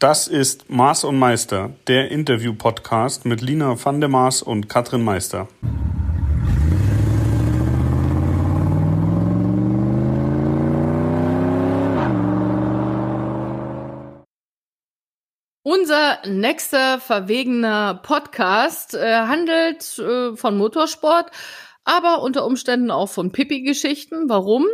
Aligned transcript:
Das 0.00 0.28
ist 0.28 0.70
Maß 0.70 1.02
und 1.02 1.18
Meister, 1.18 1.70
der 1.88 2.12
Interview-Podcast 2.12 3.24
mit 3.24 3.40
Lina 3.40 3.84
van 3.84 3.98
der 3.98 4.08
Maas 4.08 4.42
und 4.42 4.68
Katrin 4.68 5.02
Meister. 5.02 5.48
Unser 15.64 16.24
nächster 16.28 17.00
verwegener 17.00 17.94
Podcast 17.94 18.94
äh, 18.94 19.22
handelt 19.22 19.98
äh, 19.98 20.36
von 20.36 20.56
Motorsport, 20.56 21.32
aber 21.82 22.22
unter 22.22 22.46
Umständen 22.46 22.92
auch 22.92 23.08
von 23.08 23.32
Pipi-Geschichten. 23.32 24.28
Warum? 24.28 24.64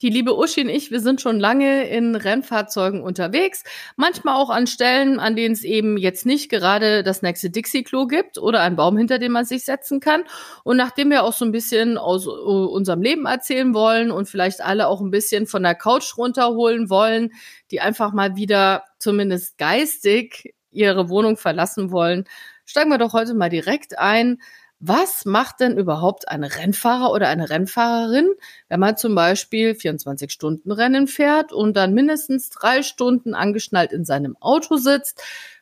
Die 0.00 0.10
liebe 0.10 0.38
Uschi 0.38 0.60
und 0.60 0.68
ich, 0.68 0.92
wir 0.92 1.00
sind 1.00 1.20
schon 1.20 1.40
lange 1.40 1.88
in 1.88 2.14
Rennfahrzeugen 2.14 3.02
unterwegs, 3.02 3.64
manchmal 3.96 4.36
auch 4.36 4.48
an 4.48 4.68
Stellen, 4.68 5.18
an 5.18 5.34
denen 5.34 5.54
es 5.54 5.64
eben 5.64 5.96
jetzt 5.96 6.24
nicht 6.24 6.48
gerade 6.50 7.02
das 7.02 7.20
nächste 7.20 7.50
Dixie-Klo 7.50 8.06
gibt 8.06 8.38
oder 8.38 8.60
einen 8.60 8.76
Baum, 8.76 8.96
hinter 8.96 9.18
dem 9.18 9.32
man 9.32 9.44
sich 9.44 9.64
setzen 9.64 9.98
kann. 9.98 10.22
Und 10.62 10.76
nachdem 10.76 11.10
wir 11.10 11.24
auch 11.24 11.32
so 11.32 11.44
ein 11.44 11.50
bisschen 11.50 11.98
aus 11.98 12.28
uh, 12.28 12.30
unserem 12.30 13.02
Leben 13.02 13.26
erzählen 13.26 13.74
wollen 13.74 14.12
und 14.12 14.28
vielleicht 14.28 14.60
alle 14.60 14.86
auch 14.86 15.00
ein 15.00 15.10
bisschen 15.10 15.48
von 15.48 15.64
der 15.64 15.74
Couch 15.74 16.16
runterholen 16.16 16.90
wollen, 16.90 17.32
die 17.72 17.80
einfach 17.80 18.12
mal 18.12 18.36
wieder 18.36 18.84
zumindest 19.00 19.58
geistig 19.58 20.54
ihre 20.70 21.08
Wohnung 21.08 21.36
verlassen 21.36 21.90
wollen, 21.90 22.24
steigen 22.66 22.90
wir 22.90 22.98
doch 22.98 23.14
heute 23.14 23.34
mal 23.34 23.48
direkt 23.48 23.98
ein 23.98 24.38
was 24.80 25.24
macht 25.24 25.60
denn 25.60 25.76
überhaupt 25.76 26.28
ein 26.28 26.44
Rennfahrer 26.44 27.10
oder 27.10 27.28
eine 27.28 27.50
Rennfahrerin, 27.50 28.28
wenn 28.68 28.78
man 28.78 28.96
zum 28.96 29.14
Beispiel 29.14 29.72
24-Stunden-Rennen 29.72 31.08
fährt 31.08 31.52
und 31.52 31.76
dann 31.76 31.94
mindestens 31.94 32.50
drei 32.50 32.82
Stunden 32.82 33.34
angeschnallt 33.34 33.92
in 33.92 34.04
seinem 34.04 34.36
Auto 34.36 34.76
sitzt? 34.76 35.20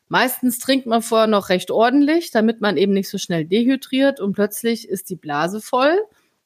Meistens 0.08 0.58
trinkt 0.58 0.86
man 0.86 1.02
vorher 1.02 1.26
noch 1.26 1.48
recht 1.48 1.70
ordentlich, 1.70 2.30
damit 2.30 2.60
man 2.60 2.76
eben 2.76 2.92
nicht 2.92 3.08
so 3.08 3.18
schnell 3.18 3.44
dehydriert 3.44 4.20
und 4.20 4.34
plötzlich 4.34 4.88
ist 4.88 5.08
die 5.10 5.16
Blase 5.16 5.60
voll. 5.60 5.98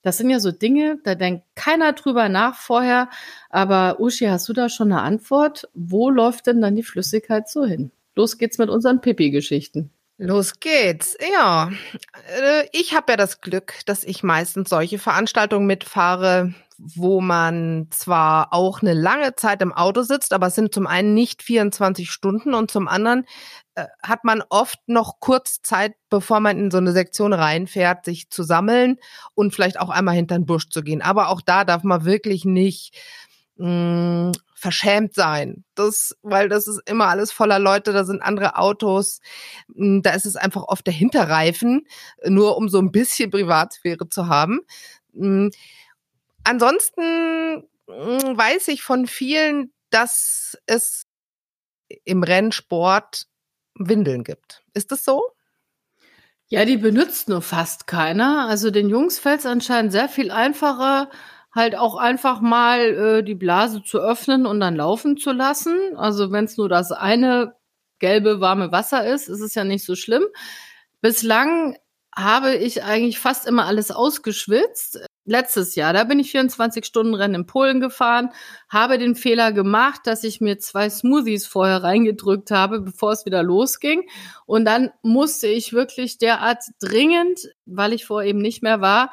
Das 0.02 0.16
sind 0.16 0.30
ja 0.30 0.40
so 0.40 0.50
Dinge, 0.50 0.98
da 1.04 1.14
denkt 1.14 1.44
keiner 1.56 1.92
drüber 1.92 2.28
nach 2.28 2.56
vorher. 2.56 3.10
Aber 3.50 4.00
Uschi, 4.00 4.26
hast 4.26 4.48
du 4.48 4.54
da 4.54 4.68
schon 4.68 4.92
eine 4.92 5.02
Antwort? 5.02 5.68
Wo 5.74 6.08
läuft 6.08 6.46
denn 6.46 6.62
dann 6.62 6.76
die 6.76 6.82
Flüssigkeit 6.82 7.48
so 7.48 7.66
hin? 7.66 7.90
Los 8.14 8.38
geht's 8.38 8.58
mit 8.58 8.70
unseren 8.70 9.00
Pipi-Geschichten. 9.00 9.90
Los 10.22 10.60
geht's. 10.60 11.16
Ja, 11.32 11.70
äh, 12.28 12.68
ich 12.72 12.94
habe 12.94 13.12
ja 13.12 13.16
das 13.16 13.40
Glück, 13.40 13.76
dass 13.86 14.04
ich 14.04 14.22
meistens 14.22 14.68
solche 14.68 14.98
Veranstaltungen 14.98 15.66
mitfahre, 15.66 16.52
wo 16.76 17.22
man 17.22 17.86
zwar 17.88 18.52
auch 18.52 18.82
eine 18.82 18.92
lange 18.92 19.34
Zeit 19.36 19.62
im 19.62 19.72
Auto 19.72 20.02
sitzt, 20.02 20.34
aber 20.34 20.48
es 20.48 20.54
sind 20.54 20.74
zum 20.74 20.86
einen 20.86 21.14
nicht 21.14 21.42
24 21.42 22.10
Stunden 22.10 22.52
und 22.52 22.70
zum 22.70 22.86
anderen 22.86 23.24
äh, 23.76 23.86
hat 24.02 24.24
man 24.24 24.42
oft 24.50 24.80
noch 24.88 25.20
kurz 25.20 25.62
Zeit, 25.62 25.94
bevor 26.10 26.40
man 26.40 26.58
in 26.58 26.70
so 26.70 26.76
eine 26.76 26.92
Sektion 26.92 27.32
reinfährt, 27.32 28.04
sich 28.04 28.28
zu 28.28 28.42
sammeln 28.42 28.98
und 29.32 29.54
vielleicht 29.54 29.80
auch 29.80 29.88
einmal 29.88 30.16
hinter 30.16 30.34
den 30.34 30.44
Busch 30.44 30.68
zu 30.68 30.82
gehen. 30.82 31.00
Aber 31.00 31.30
auch 31.30 31.40
da 31.40 31.64
darf 31.64 31.82
man 31.82 32.04
wirklich 32.04 32.44
nicht 32.44 32.94
mh, 33.60 34.30
mm, 34.30 34.32
verschämt 34.54 35.14
sein. 35.14 35.64
Das, 35.74 36.16
weil 36.22 36.48
das 36.48 36.66
ist 36.66 36.80
immer 36.86 37.08
alles 37.08 37.32
voller 37.32 37.58
Leute, 37.58 37.92
da 37.92 38.04
sind 38.04 38.22
andere 38.22 38.56
Autos, 38.56 39.20
mm, 39.74 40.00
da 40.02 40.12
ist 40.12 40.26
es 40.26 40.36
einfach 40.36 40.64
oft 40.64 40.86
der 40.86 40.94
Hinterreifen, 40.94 41.86
nur 42.24 42.56
um 42.56 42.68
so 42.68 42.78
ein 42.78 42.92
bisschen 42.92 43.30
Privatsphäre 43.30 44.08
zu 44.08 44.28
haben. 44.28 44.60
Mm, 45.12 45.48
ansonsten 46.44 47.64
weiß 47.86 48.68
ich 48.68 48.82
von 48.82 49.06
vielen, 49.06 49.72
dass 49.90 50.56
es 50.66 51.06
im 52.04 52.22
Rennsport 52.22 53.26
Windeln 53.74 54.24
gibt. 54.24 54.62
Ist 54.74 54.92
das 54.92 55.04
so? 55.04 55.32
Ja, 56.46 56.64
die 56.64 56.76
benutzt 56.76 57.28
nur 57.28 57.42
fast 57.42 57.86
keiner. 57.86 58.46
Also 58.48 58.70
den 58.70 58.88
Jungs 58.88 59.18
fällt 59.18 59.40
es 59.40 59.46
anscheinend 59.46 59.92
sehr 59.92 60.08
viel 60.08 60.30
einfacher, 60.30 61.10
halt 61.52 61.76
auch 61.76 61.96
einfach 61.96 62.40
mal 62.40 62.80
äh, 62.80 63.22
die 63.22 63.34
Blase 63.34 63.82
zu 63.82 63.98
öffnen 63.98 64.46
und 64.46 64.60
dann 64.60 64.76
laufen 64.76 65.16
zu 65.16 65.32
lassen. 65.32 65.96
Also 65.96 66.30
wenn 66.30 66.44
es 66.44 66.56
nur 66.56 66.68
das 66.68 66.92
eine 66.92 67.54
gelbe 67.98 68.40
warme 68.40 68.72
Wasser 68.72 69.06
ist, 69.06 69.28
ist 69.28 69.40
es 69.40 69.54
ja 69.54 69.64
nicht 69.64 69.84
so 69.84 69.94
schlimm. 69.94 70.24
Bislang 71.00 71.76
habe 72.14 72.56
ich 72.56 72.82
eigentlich 72.82 73.18
fast 73.18 73.46
immer 73.46 73.66
alles 73.66 73.90
ausgeschwitzt. 73.90 75.00
Letztes 75.26 75.76
Jahr, 75.76 75.92
da 75.92 76.04
bin 76.04 76.18
ich 76.18 76.32
24 76.32 76.84
Stunden 76.84 77.14
Rennen 77.14 77.36
in 77.36 77.46
Polen 77.46 77.80
gefahren, 77.80 78.30
habe 78.68 78.98
den 78.98 79.14
Fehler 79.14 79.52
gemacht, 79.52 80.00
dass 80.04 80.24
ich 80.24 80.40
mir 80.40 80.58
zwei 80.58 80.90
Smoothies 80.90 81.46
vorher 81.46 81.84
reingedrückt 81.84 82.50
habe, 82.50 82.80
bevor 82.80 83.12
es 83.12 83.26
wieder 83.26 83.42
losging. 83.42 84.08
Und 84.44 84.64
dann 84.64 84.90
musste 85.02 85.46
ich 85.46 85.72
wirklich 85.72 86.18
derart 86.18 86.64
dringend, 86.80 87.48
weil 87.64 87.92
ich 87.92 88.06
vorher 88.06 88.28
eben 88.28 88.40
nicht 88.40 88.62
mehr 88.62 88.80
war, 88.80 89.12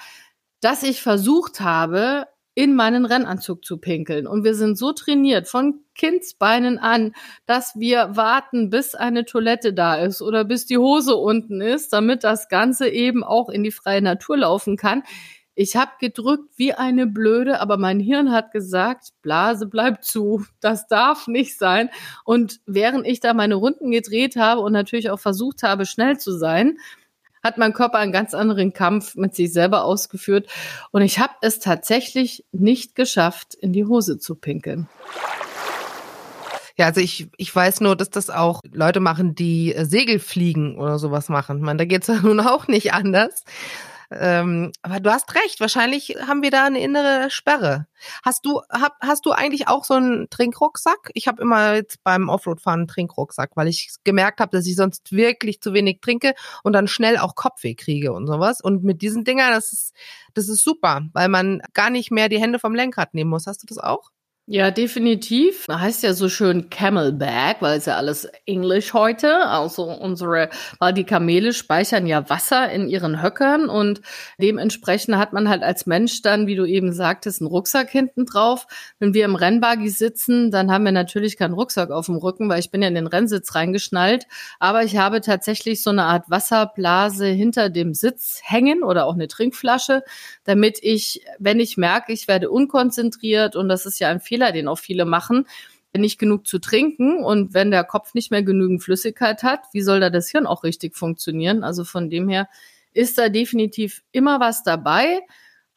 dass 0.61 0.83
ich 0.83 1.01
versucht 1.01 1.61
habe, 1.61 2.27
in 2.57 2.73
meinen 2.73 3.05
Rennanzug 3.05 3.63
zu 3.63 3.77
pinkeln. 3.77 4.25
Und 4.25 4.43
wir 4.43 4.55
sind 4.55 4.79
so 4.79 4.91
trainiert 4.91 5.47
von 5.47 5.81
Kindsbeinen 5.93 6.79
an, 6.79 7.13
dass 7.45 7.75
wir 7.75 8.15
warten, 8.15 8.71
bis 8.71 8.95
eine 8.95 9.25
Toilette 9.25 9.73
da 9.73 9.93
ist 9.93 10.23
oder 10.23 10.43
bis 10.43 10.65
die 10.65 10.79
Hose 10.79 11.15
unten 11.15 11.61
ist, 11.61 11.93
damit 11.93 12.23
das 12.23 12.49
Ganze 12.49 12.89
eben 12.89 13.23
auch 13.23 13.49
in 13.49 13.63
die 13.63 13.69
freie 13.69 14.01
Natur 14.01 14.37
laufen 14.37 14.75
kann. 14.75 15.03
Ich 15.53 15.75
habe 15.75 15.91
gedrückt 15.99 16.49
wie 16.55 16.73
eine 16.73 17.05
Blöde, 17.05 17.61
aber 17.61 17.77
mein 17.77 17.99
Hirn 17.99 18.31
hat 18.31 18.51
gesagt, 18.51 19.09
Blase 19.21 19.67
bleibt 19.67 20.03
zu, 20.03 20.43
das 20.59 20.87
darf 20.87 21.27
nicht 21.27 21.59
sein. 21.59 21.91
Und 22.25 22.59
während 22.65 23.05
ich 23.05 23.19
da 23.19 23.35
meine 23.35 23.55
Runden 23.55 23.91
gedreht 23.91 24.35
habe 24.35 24.61
und 24.61 24.71
natürlich 24.73 25.11
auch 25.11 25.19
versucht 25.19 25.61
habe, 25.61 25.85
schnell 25.85 26.17
zu 26.17 26.31
sein, 26.31 26.77
hat 27.47 27.57
mein 27.57 27.73
Körper 27.73 27.97
einen 27.97 28.11
ganz 28.11 28.33
anderen 28.33 28.73
Kampf 28.73 29.15
mit 29.15 29.35
sich 29.35 29.51
selber 29.51 29.83
ausgeführt. 29.83 30.47
Und 30.91 31.01
ich 31.01 31.19
habe 31.19 31.33
es 31.41 31.59
tatsächlich 31.59 32.45
nicht 32.51 32.95
geschafft, 32.95 33.55
in 33.55 33.73
die 33.73 33.85
Hose 33.85 34.19
zu 34.19 34.35
pinkeln. 34.35 34.87
Ja, 36.77 36.85
also 36.85 37.01
ich, 37.01 37.27
ich 37.37 37.53
weiß 37.55 37.81
nur, 37.81 37.95
dass 37.95 38.11
das 38.11 38.29
auch 38.29 38.61
Leute 38.71 38.99
machen, 38.99 39.33
die 39.33 39.73
äh, 39.73 39.85
Segelfliegen 39.85 40.77
oder 40.77 40.99
sowas 40.99 41.27
machen. 41.27 41.57
Ich 41.57 41.63
meine, 41.63 41.77
da 41.77 41.85
geht's 41.85 42.07
ja 42.07 42.21
nun 42.21 42.39
auch 42.39 42.67
nicht 42.67 42.93
anders. 42.93 43.43
Ähm, 44.09 44.71
aber 44.81 44.99
du 45.01 45.11
hast 45.11 45.35
recht, 45.35 45.59
wahrscheinlich 45.59 46.15
haben 46.27 46.41
wir 46.41 46.51
da 46.51 46.65
eine 46.65 46.79
innere 46.79 47.29
Sperre. 47.29 47.87
Hast 48.23 48.45
du, 48.45 48.61
hab, 48.69 48.95
hast 49.01 49.25
du 49.25 49.31
eigentlich 49.31 49.67
auch 49.67 49.83
so 49.83 49.95
einen 49.95 50.29
Trinkrucksack? 50.29 51.11
Ich 51.13 51.27
habe 51.27 51.41
immer 51.41 51.75
jetzt 51.75 52.03
beim 52.03 52.29
Offroad-Fahren 52.29 52.81
einen 52.81 52.87
Trinkrucksack, 52.87 53.51
weil 53.55 53.67
ich 53.67 53.89
gemerkt 54.05 54.39
habe, 54.39 54.55
dass 54.55 54.65
ich 54.65 54.75
sonst 54.75 55.11
wirklich 55.11 55.59
zu 55.59 55.73
wenig 55.73 55.99
trinke 56.01 56.33
und 56.63 56.73
dann 56.73 56.87
schnell 56.87 57.17
auch 57.17 57.35
Kopfweh 57.35 57.75
kriege 57.75 58.13
und 58.13 58.27
sowas. 58.27 58.61
Und 58.61 58.83
mit 58.83 59.01
diesen 59.01 59.25
Dingern, 59.25 59.51
das 59.51 59.73
ist, 59.73 59.93
das 60.33 60.47
ist 60.47 60.63
super, 60.63 61.01
weil 61.13 61.27
man 61.27 61.61
gar 61.73 61.89
nicht 61.89 62.11
mehr 62.11 62.29
die 62.29 62.39
Hände 62.39 62.59
vom 62.59 62.75
Lenkrad 62.75 63.13
nehmen 63.13 63.29
muss. 63.29 63.47
Hast 63.47 63.63
du 63.63 63.67
das 63.67 63.77
auch? 63.77 64.11
Ja, 64.49 64.71
definitiv. 64.71 65.65
Heißt 65.69 66.03
ja 66.03 66.13
so 66.13 66.29
schön 66.29 66.69
Camelback, 66.69 67.57
weil 67.59 67.79
es 67.79 67.85
ja 67.85 67.97
alles 67.97 68.29
Englisch 68.45 68.93
heute. 68.93 69.45
Also 69.45 69.83
unsere, 69.83 70.49
weil 70.79 70.93
die 70.93 71.03
Kamele 71.03 71.51
speichern 71.51 72.07
ja 72.07 72.29
Wasser 72.29 72.71
in 72.71 72.87
ihren 72.87 73.21
Höckern 73.21 73.67
und 73.67 73.99
dementsprechend 74.39 75.17
hat 75.17 75.33
man 75.33 75.49
halt 75.49 75.63
als 75.63 75.85
Mensch 75.85 76.21
dann, 76.21 76.47
wie 76.47 76.55
du 76.55 76.63
eben 76.63 76.93
sagtest, 76.93 77.41
einen 77.41 77.49
Rucksack 77.49 77.89
hinten 77.89 78.25
drauf. 78.25 78.67
Wenn 78.99 79.13
wir 79.13 79.25
im 79.25 79.35
Rennbuggy 79.35 79.89
sitzen, 79.89 80.49
dann 80.49 80.71
haben 80.71 80.85
wir 80.85 80.93
natürlich 80.93 81.35
keinen 81.35 81.53
Rucksack 81.53 81.91
auf 81.91 82.05
dem 82.05 82.15
Rücken, 82.15 82.47
weil 82.47 82.61
ich 82.61 82.71
bin 82.71 82.81
ja 82.81 82.87
in 82.87 82.95
den 82.95 83.07
Rennsitz 83.07 83.53
reingeschnallt. 83.53 84.27
Aber 84.59 84.81
ich 84.85 84.95
habe 84.95 85.19
tatsächlich 85.19 85.83
so 85.83 85.89
eine 85.89 86.05
Art 86.05 86.29
Wasserblase 86.29 87.25
hinter 87.25 87.69
dem 87.69 87.93
Sitz 87.93 88.39
hängen 88.45 88.83
oder 88.83 89.07
auch 89.07 89.15
eine 89.15 89.27
Trinkflasche, 89.27 90.03
damit 90.45 90.79
ich, 90.81 91.25
wenn 91.37 91.59
ich 91.59 91.75
merke, 91.75 92.13
ich 92.13 92.29
werde 92.29 92.49
unkonzentriert 92.49 93.57
und 93.57 93.67
das 93.67 93.85
ist 93.85 93.99
ja 93.99 94.07
ein 94.07 94.21
den 94.51 94.67
auch 94.67 94.79
viele 94.79 95.05
machen, 95.05 95.45
nicht 95.95 96.19
genug 96.19 96.45
zu 96.45 96.59
trinken 96.59 97.23
und 97.23 97.53
wenn 97.53 97.71
der 97.71 97.83
Kopf 97.83 98.13
nicht 98.13 98.31
mehr 98.31 98.43
genügend 98.43 98.83
Flüssigkeit 98.83 99.43
hat, 99.43 99.61
wie 99.73 99.81
soll 99.81 99.99
da 99.99 100.09
das 100.09 100.29
Hirn 100.29 100.45
auch 100.45 100.63
richtig 100.63 100.95
funktionieren? 100.95 101.63
Also 101.63 101.83
von 101.83 102.09
dem 102.09 102.29
her 102.29 102.47
ist 102.93 103.17
da 103.17 103.29
definitiv 103.29 104.03
immer 104.11 104.39
was 104.39 104.63
dabei. 104.63 105.21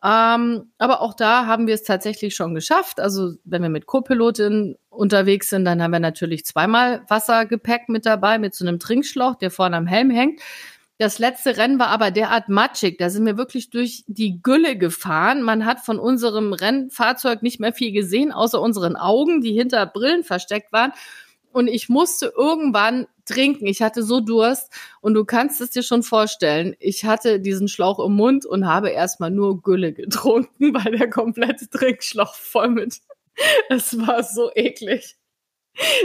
Ähm, 0.02 0.72
aber 0.78 1.02
auch 1.02 1.12
da 1.12 1.44
haben 1.46 1.66
wir 1.66 1.74
es 1.74 1.82
tatsächlich 1.82 2.34
schon 2.34 2.54
geschafft. 2.54 3.00
Also 3.00 3.34
wenn 3.44 3.62
wir 3.62 3.68
mit 3.68 3.86
Co-Pilotin 3.86 4.76
unterwegs 4.88 5.50
sind, 5.50 5.66
dann 5.66 5.82
haben 5.82 5.90
wir 5.90 6.00
natürlich 6.00 6.46
zweimal 6.46 7.02
Wassergepäck 7.08 7.88
mit 7.88 8.06
dabei, 8.06 8.38
mit 8.38 8.54
so 8.54 8.66
einem 8.66 8.78
Trinkschlauch, 8.78 9.36
der 9.36 9.50
vorne 9.50 9.76
am 9.76 9.86
Helm 9.86 10.10
hängt. 10.10 10.40
Das 11.00 11.18
letzte 11.18 11.56
Rennen 11.56 11.78
war 11.78 11.86
aber 11.86 12.10
derart 12.10 12.50
matschig. 12.50 12.98
Da 12.98 13.08
sind 13.08 13.24
wir 13.24 13.38
wirklich 13.38 13.70
durch 13.70 14.04
die 14.06 14.42
Gülle 14.42 14.76
gefahren. 14.76 15.40
Man 15.40 15.64
hat 15.64 15.80
von 15.80 15.98
unserem 15.98 16.52
Rennfahrzeug 16.52 17.42
nicht 17.42 17.58
mehr 17.58 17.72
viel 17.72 17.92
gesehen, 17.92 18.32
außer 18.32 18.60
unseren 18.60 18.96
Augen, 18.96 19.40
die 19.40 19.54
hinter 19.54 19.86
Brillen 19.86 20.24
versteckt 20.24 20.74
waren. 20.74 20.92
Und 21.52 21.68
ich 21.68 21.88
musste 21.88 22.34
irgendwann 22.36 23.06
trinken. 23.24 23.66
Ich 23.66 23.80
hatte 23.80 24.02
so 24.02 24.20
Durst. 24.20 24.70
Und 25.00 25.14
du 25.14 25.24
kannst 25.24 25.62
es 25.62 25.70
dir 25.70 25.82
schon 25.82 26.02
vorstellen. 26.02 26.76
Ich 26.80 27.06
hatte 27.06 27.40
diesen 27.40 27.68
Schlauch 27.68 27.98
im 27.98 28.12
Mund 28.12 28.44
und 28.44 28.66
habe 28.66 28.90
erstmal 28.90 29.30
nur 29.30 29.62
Gülle 29.62 29.94
getrunken, 29.94 30.74
weil 30.74 30.98
der 30.98 31.08
komplette 31.08 31.70
Trinkschlauch 31.70 32.34
voll 32.34 32.68
mit. 32.68 33.00
Es 33.70 33.96
war 33.98 34.22
so 34.22 34.50
eklig. 34.54 35.16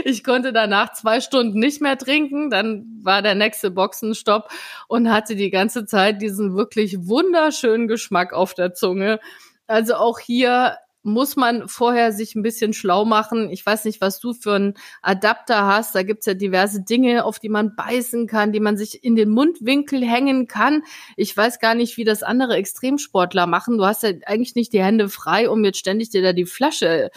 Ich 0.04 0.24
konnte 0.24 0.52
danach 0.52 0.92
zwei 0.92 1.20
Stunden 1.20 1.58
nicht 1.58 1.80
mehr 1.80 1.98
trinken, 1.98 2.50
dann 2.50 2.86
war 3.02 3.22
der 3.22 3.34
nächste 3.34 3.70
Boxenstopp 3.70 4.48
und 4.88 5.10
hatte 5.10 5.36
die 5.36 5.50
ganze 5.50 5.86
Zeit 5.86 6.22
diesen 6.22 6.56
wirklich 6.56 7.06
wunderschönen 7.06 7.88
Geschmack 7.88 8.32
auf 8.32 8.54
der 8.54 8.74
Zunge. 8.74 9.20
Also 9.66 9.96
auch 9.96 10.18
hier 10.18 10.76
muss 11.06 11.36
man 11.36 11.68
vorher 11.68 12.12
sich 12.12 12.34
ein 12.34 12.42
bisschen 12.42 12.72
schlau 12.72 13.04
machen. 13.04 13.48
Ich 13.50 13.64
weiß 13.64 13.84
nicht, 13.84 14.00
was 14.00 14.18
du 14.18 14.32
für 14.32 14.54
einen 14.54 14.74
Adapter 15.02 15.64
hast. 15.64 15.94
Da 15.94 16.02
gibt's 16.02 16.26
ja 16.26 16.34
diverse 16.34 16.82
Dinge, 16.82 17.24
auf 17.24 17.38
die 17.38 17.48
man 17.48 17.76
beißen 17.76 18.26
kann, 18.26 18.50
die 18.50 18.58
man 18.58 18.76
sich 18.76 19.04
in 19.04 19.14
den 19.14 19.30
Mundwinkel 19.30 20.04
hängen 20.04 20.48
kann. 20.48 20.82
Ich 21.16 21.34
weiß 21.34 21.60
gar 21.60 21.76
nicht, 21.76 21.96
wie 21.96 22.02
das 22.02 22.24
andere 22.24 22.56
Extremsportler 22.56 23.46
machen. 23.46 23.78
Du 23.78 23.86
hast 23.86 24.02
ja 24.02 24.10
eigentlich 24.26 24.56
nicht 24.56 24.72
die 24.72 24.82
Hände 24.82 25.08
frei, 25.08 25.48
um 25.48 25.64
jetzt 25.64 25.78
ständig 25.78 26.10
dir 26.10 26.22
da 26.22 26.32
die 26.32 26.44
Flasche 26.44 27.10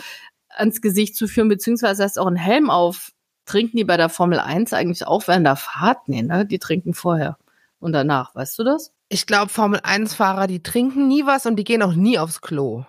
ans 0.50 0.82
Gesicht 0.82 1.16
zu 1.16 1.28
führen, 1.28 1.50
beziehungsweise 1.50 2.04
hast 2.04 2.20
auch 2.20 2.28
einen 2.28 2.36
Helm 2.36 2.70
auf. 2.70 3.12
Trinken 3.46 3.78
die 3.78 3.84
bei 3.84 3.98
der 3.98 4.10
Formel 4.10 4.40
1 4.40 4.74
eigentlich 4.74 5.08
auch 5.08 5.28
während 5.28 5.46
der 5.46 5.56
Fahrt? 5.56 6.08
Nee, 6.08 6.22
ne? 6.22 6.46
Die 6.46 6.60
trinken 6.60 6.94
vorher 6.94 7.38
und 7.80 7.94
danach. 7.94 8.36
Weißt 8.36 8.60
du 8.60 8.64
das? 8.64 8.92
Ich 9.10 9.26
glaube, 9.26 9.50
Formel 9.50 9.80
1-Fahrer, 9.80 10.46
die 10.46 10.62
trinken 10.62 11.08
nie 11.08 11.26
was 11.26 11.46
und 11.46 11.56
die 11.56 11.64
gehen 11.64 11.82
auch 11.82 11.94
nie 11.94 12.20
aufs 12.20 12.42
Klo. 12.42 12.86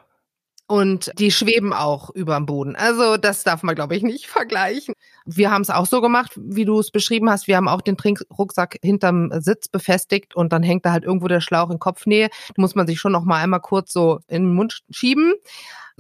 Und 0.67 1.11
die 1.19 1.33
schweben 1.33 1.73
auch 1.73 2.11
über 2.11 2.37
dem 2.37 2.47
Boden. 2.47 2.77
Also 2.77 3.17
das 3.17 3.43
darf 3.43 3.65
man, 3.65 3.75
glaube 3.75 3.97
ich, 3.97 4.05
nicht 4.05 4.27
vergleichen. 4.29 4.95
Wir 5.25 5.51
haben 5.51 5.63
es 5.63 5.71
auch 5.71 5.87
so 5.87 6.01
gemacht, 6.01 6.33
wie 6.37 6.65
du 6.65 6.79
es 6.79 6.93
beschrieben 6.93 7.29
hast. 7.29 7.49
Wir 7.49 7.57
haben 7.57 7.67
auch 7.67 7.81
den 7.81 7.97
Trinkrucksack 7.97 8.79
hinterm 8.81 9.33
Sitz 9.41 9.67
befestigt 9.67 10.37
und 10.37 10.53
dann 10.53 10.63
hängt 10.63 10.87
da 10.87 10.93
halt 10.93 11.03
irgendwo 11.03 11.27
der 11.27 11.41
Schlauch 11.41 11.71
in 11.71 11.81
Kopfnähe. 11.81 12.29
Da 12.29 12.55
muss 12.57 12.77
man 12.77 12.87
sich 12.87 13.01
schon 13.01 13.11
noch 13.11 13.25
mal 13.25 13.43
einmal 13.43 13.61
kurz 13.61 13.93
so 13.93 14.21
in 14.29 14.45
den 14.45 14.55
Mund 14.55 14.83
schieben. 14.91 15.33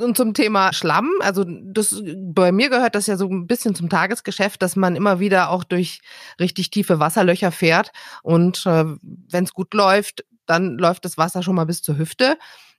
Und 0.00 0.16
zum 0.16 0.34
Thema 0.34 0.72
Schlamm, 0.72 1.10
also 1.20 1.44
das 1.46 2.02
bei 2.16 2.52
mir 2.52 2.70
gehört 2.70 2.94
das 2.94 3.06
ja 3.06 3.16
so 3.16 3.28
ein 3.28 3.46
bisschen 3.46 3.74
zum 3.74 3.88
Tagesgeschäft, 3.88 4.62
dass 4.62 4.76
man 4.76 4.96
immer 4.96 5.20
wieder 5.20 5.50
auch 5.50 5.64
durch 5.64 6.00
richtig 6.38 6.70
tiefe 6.70 6.98
Wasserlöcher 7.00 7.52
fährt. 7.52 7.92
Und 8.22 8.64
äh, 8.66 8.84
wenn 9.02 9.44
es 9.44 9.52
gut 9.52 9.74
läuft, 9.74 10.24
dann 10.50 10.78
läuft 10.78 11.04
das 11.04 11.16
Wasser 11.16 11.42
schon 11.42 11.54
mal 11.54 11.64
bis 11.64 11.82
zur 11.82 11.96
Hüfte. 11.96 12.36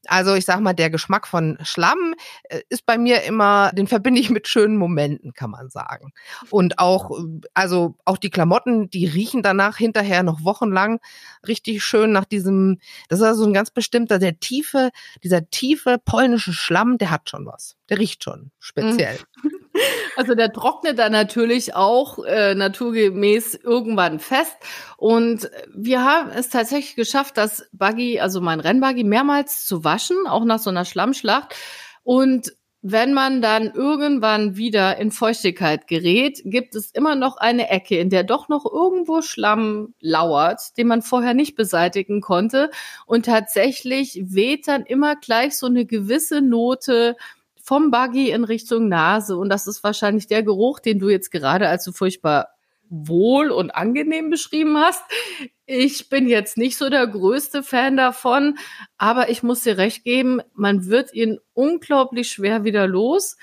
Also 0.07 0.33
ich 0.33 0.45
sag 0.45 0.59
mal, 0.62 0.73
der 0.73 0.89
Geschmack 0.89 1.27
von 1.27 1.57
Schlamm 1.62 2.15
äh, 2.44 2.62
ist 2.69 2.85
bei 2.85 2.97
mir 2.97 3.23
immer, 3.23 3.71
den 3.71 3.88
verbinde 3.88 4.19
ich 4.19 4.31
mit 4.31 4.47
schönen 4.47 4.77
Momenten, 4.77 5.33
kann 5.33 5.51
man 5.51 5.69
sagen. 5.69 6.12
Und 6.50 6.79
auch, 6.79 7.12
also 7.53 7.95
auch 8.03 8.18
die 8.18 8.31
Klamotten, 8.31 8.89
die 8.89 9.06
riechen 9.06 9.44
danach 9.44 9.77
hinterher 9.77 10.23
noch 10.23 10.44
wochenlang 10.44 11.00
richtig 11.47 11.83
schön 11.83 12.12
nach 12.12 12.25
diesem, 12.25 12.79
das 13.09 13.19
ist 13.19 13.25
also 13.25 13.45
ein 13.45 13.53
ganz 13.53 13.69
bestimmter, 13.69 14.18
der 14.18 14.39
tiefe, 14.39 14.89
dieser 15.23 15.50
tiefe 15.50 15.97
polnische 16.03 16.53
Schlamm, 16.53 16.97
der 16.97 17.12
hat 17.12 17.29
schon 17.29 17.45
was. 17.45 17.77
Der 17.89 18.00
riecht 18.00 18.23
schon 18.23 18.51
speziell. 18.59 19.19
Also 20.18 20.35
der 20.35 20.51
trocknet 20.51 21.00
dann 21.00 21.13
natürlich 21.13 21.73
auch 21.75 22.19
äh, 22.25 22.53
naturgemäß 22.53 23.56
irgendwann 23.56 24.19
fest. 24.19 24.56
Und 24.97 25.50
wir 25.73 26.03
haben 26.03 26.29
es 26.31 26.50
tatsächlich 26.50 26.95
geschafft, 26.95 27.38
das 27.38 27.69
Buggy, 27.71 28.19
also 28.19 28.41
mein 28.41 28.59
Rennbuggy, 28.59 29.03
mehrmals 29.03 29.65
zu 29.65 29.83
waschen, 29.83 30.27
auch 30.27 30.44
nach 30.44 30.59
so 30.59 30.69
einer 30.69 30.85
Schlammschlacht. 30.85 31.56
Und 32.03 32.51
wenn 32.83 33.13
man 33.13 33.44
dann 33.44 33.71
irgendwann 33.71 34.57
wieder 34.57 34.97
in 34.97 35.12
Feuchtigkeit 35.12 35.88
gerät, 35.88 36.41
gibt 36.45 36.73
es 36.73 36.89
immer 36.91 37.15
noch 37.15 37.38
eine 37.38 37.69
Ecke, 37.69 38.00
in 38.00 38.09
der 38.09 38.23
doch 38.23 38.50
noch 38.50 38.65
irgendwo 38.65 39.21
Schlamm 39.21 39.94
lauert, 40.00 40.77
den 40.77 40.88
man 40.88 41.03
vorher 41.03 41.35
nicht 41.35 41.56
beseitigen 41.56 42.21
konnte. 42.21 42.71
Und 43.06 43.27
tatsächlich 43.27 44.19
weht 44.25 44.68
dann 44.68 44.83
immer 44.83 45.15
gleich 45.15 45.57
so 45.57 45.68
eine 45.68 45.85
gewisse 45.85 46.41
Note 46.41 47.18
vom 47.63 47.91
Buggy 47.91 48.31
in 48.31 48.43
Richtung 48.43 48.87
Nase. 48.87 49.37
Und 49.37 49.49
das 49.49 49.67
ist 49.67 49.83
wahrscheinlich 49.83 50.27
der 50.27 50.43
Geruch, 50.43 50.79
den 50.79 50.99
du 50.99 51.09
jetzt 51.09 51.31
gerade 51.31 51.67
als 51.67 51.83
so 51.83 51.91
furchtbar 51.91 52.49
wohl 52.91 53.51
und 53.51 53.71
angenehm 53.71 54.29
beschrieben 54.29 54.77
hast. 54.77 55.01
Ich 55.65 56.09
bin 56.09 56.27
jetzt 56.27 56.57
nicht 56.57 56.77
so 56.77 56.89
der 56.89 57.07
größte 57.07 57.63
Fan 57.63 57.95
davon, 57.95 58.57
aber 58.97 59.29
ich 59.29 59.43
muss 59.43 59.63
dir 59.63 59.77
recht 59.77 60.03
geben, 60.03 60.41
man 60.53 60.87
wird 60.87 61.13
ihn 61.13 61.39
unglaublich 61.53 62.29
schwer 62.29 62.65
wieder 62.65 62.87
los, 62.87 63.37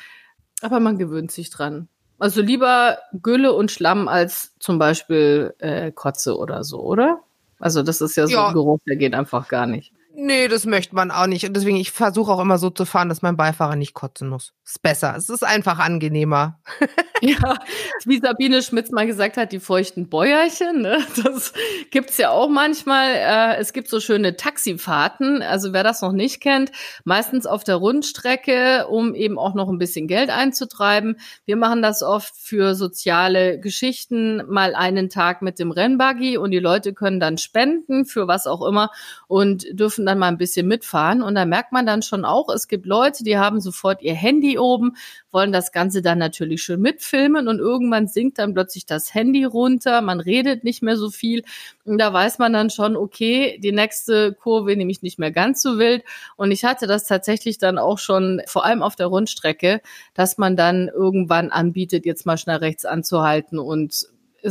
aber 0.61 0.81
man 0.81 0.99
gewöhnt 0.99 1.33
sich 1.33 1.49
dran. 1.49 1.89
Also 2.19 2.43
lieber 2.43 2.99
Gülle 3.23 3.55
und 3.55 3.71
Schlamm 3.71 4.09
als 4.09 4.55
zum 4.59 4.79
Beispiel 4.79 5.55
äh, 5.59 5.93
Kotze 5.93 6.37
oder 6.37 6.63
so, 6.63 6.81
oder? 6.81 7.21
Also 7.59 7.83
das 7.83 8.01
ist 8.01 8.17
ja 8.17 8.27
so 8.27 8.35
ja. 8.35 8.49
ein 8.49 8.55
Geruch, 8.55 8.81
der 8.87 8.97
geht 8.97 9.15
einfach 9.15 9.49
gar 9.49 9.67
nicht. 9.67 9.93
Nee, 10.21 10.49
das 10.49 10.67
möchte 10.67 10.97
man 10.97 11.13
auch 11.13 11.29
nicht. 11.29 11.47
Und 11.47 11.55
deswegen, 11.55 11.77
ich 11.77 11.93
versuche 11.93 12.33
auch 12.33 12.41
immer 12.41 12.59
so 12.59 12.71
zu 12.71 12.85
fahren, 12.85 13.09
dass 13.09 13.23
mein 13.23 13.37
Beifahrer 13.37 13.77
nicht 13.77 13.95
kotzen 13.95 14.29
muss. 14.29 14.53
Ist 14.65 14.83
besser. 14.83 15.15
Es 15.17 15.29
ist 15.29 15.45
einfach 15.45 15.79
angenehmer. 15.79 16.59
ja, 17.21 17.57
wie 18.05 18.19
Sabine 18.19 18.65
Schmitz 18.65 18.91
mal 18.91 19.07
gesagt 19.07 19.37
hat, 19.37 19.53
die 19.53 19.61
feuchten 19.61 20.09
Bäuerchen, 20.09 20.83
ne? 20.83 20.99
das 21.23 21.53
gibt's 21.93 22.19
ja 22.19 22.31
auch 22.31 22.49
manchmal. 22.49 23.11
Äh, 23.15 23.57
es 23.59 23.73
gibt 23.73 23.89
so 23.89 24.01
schöne 24.01 24.37
Taxifahrten. 24.37 25.41
Also 25.41 25.73
wer 25.73 25.85
das 25.85 26.03
noch 26.03 26.11
nicht 26.11 26.41
kennt, 26.41 26.73
meistens 27.05 27.47
auf 27.47 27.63
der 27.63 27.77
Rundstrecke, 27.77 28.89
um 28.89 29.15
eben 29.15 29.39
auch 29.39 29.55
noch 29.55 29.69
ein 29.69 29.79
bisschen 29.79 30.09
Geld 30.09 30.31
einzutreiben. 30.31 31.21
Wir 31.45 31.57
machen 31.57 31.81
das 31.81 32.03
oft 32.03 32.35
für 32.37 32.75
soziale 32.75 33.61
Geschichten, 33.61 34.43
mal 34.49 34.75
einen 34.75 35.11
Tag 35.11 35.43
mit 35.43 35.61
dem 35.61 35.71
Rennbuggy 35.71 36.39
und 36.39 36.51
die 36.51 36.59
Leute 36.59 36.93
können 36.93 37.21
dann 37.21 37.39
spenden 37.39 38.05
für 38.05 38.27
was 38.27 38.49
auch 38.49 38.67
immer 38.67 38.91
und 39.29 39.65
dürfen 39.79 40.08
dann 40.09 40.19
mal 40.19 40.27
ein 40.27 40.39
bisschen 40.39 40.67
mitfahren. 40.67 41.23
Und 41.23 41.37
da 41.37 41.45
merkt 41.45 41.71
man 41.71 41.87
dann 41.87 42.03
schon 42.03 42.25
auch, 42.25 42.49
es 42.49 42.67
gibt 42.67 42.87
Leute, 42.87 43.23
die 43.23 43.39
haben 43.39 43.61
sofort 43.61 44.03
ihr 44.03 44.15
Handy 44.15 44.59
oben, 44.59 44.97
wollen 45.31 45.53
das 45.53 45.71
Ganze 45.71 46.03
dann 46.03 46.19
natürlich 46.19 46.63
schön 46.63 46.81
mitfilmen 46.81 47.47
und 47.47 47.61
irgendwann 47.61 48.09
sinkt 48.09 48.39
dann 48.39 48.55
plötzlich 48.55 48.87
das 48.87 49.15
Handy 49.15 49.45
runter, 49.45 50.01
man 50.01 50.19
redet 50.19 50.65
nicht 50.65 50.83
mehr 50.83 50.97
so 50.97 51.11
viel. 51.11 51.45
Und 51.85 51.99
da 51.99 52.13
weiß 52.13 52.39
man 52.39 52.53
dann 52.53 52.71
schon, 52.71 52.97
okay, 52.97 53.59
die 53.63 53.73
nächste 53.73 54.33
Kurve 54.33 54.75
nehme 54.75 54.91
ich 54.91 55.03
nicht 55.03 55.19
mehr 55.19 55.31
ganz 55.31 55.63
so 55.63 55.79
wild. 55.79 56.03
Und 56.37 56.51
ich 56.51 56.65
hatte 56.65 56.87
das 56.87 57.05
tatsächlich 57.05 57.59
dann 57.59 57.79
auch 57.79 57.99
schon, 57.99 58.43
vor 58.47 58.65
allem 58.65 58.83
auf 58.83 58.97
der 58.97 59.07
Rundstrecke, 59.07 59.81
dass 60.15 60.39
man 60.39 60.57
dann 60.57 60.89
irgendwann 60.89 61.51
anbietet, 61.51 62.07
jetzt 62.07 62.27
mal 62.27 62.39
schnell 62.39 62.57
rechts 62.57 62.85
anzuhalten 62.85 63.59
und 63.59 64.09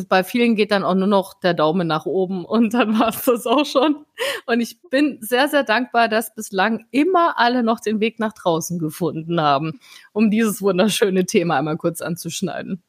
bei 0.08 0.24
vielen 0.24 0.56
geht 0.56 0.72
dann 0.72 0.84
auch 0.84 0.96
nur 0.96 1.08
noch 1.08 1.40
der 1.40 1.54
Daumen 1.54 1.88
nach 1.88 2.06
oben 2.06 2.46
und 2.46 2.74
dann 2.74 3.00
war 3.00 3.10
es 3.10 3.24
das 3.24 3.46
auch 3.46 3.66
schon. 3.66 4.06
Und 4.46 4.62
ich 4.62 4.82
bin 4.90 5.18
sehr, 5.22 5.48
sehr 5.48 5.64
dankbar, 5.64 6.10
dass 6.10 6.36
bislang 6.36 6.86
immer 6.92 7.40
alle 7.40 7.64
noch 7.64 7.80
den 7.80 8.00
Weg 8.00 8.20
nach 8.20 8.34
draußen 8.34 8.80
gefunden 8.80 9.42
haben, 9.42 9.80
um 10.14 10.30
dieses 10.30 10.62
wunderschöne 10.62 11.26
Thema 11.26 11.58
einmal 11.58 11.78
kurz 11.78 12.02
anzuschneiden. 12.02 12.84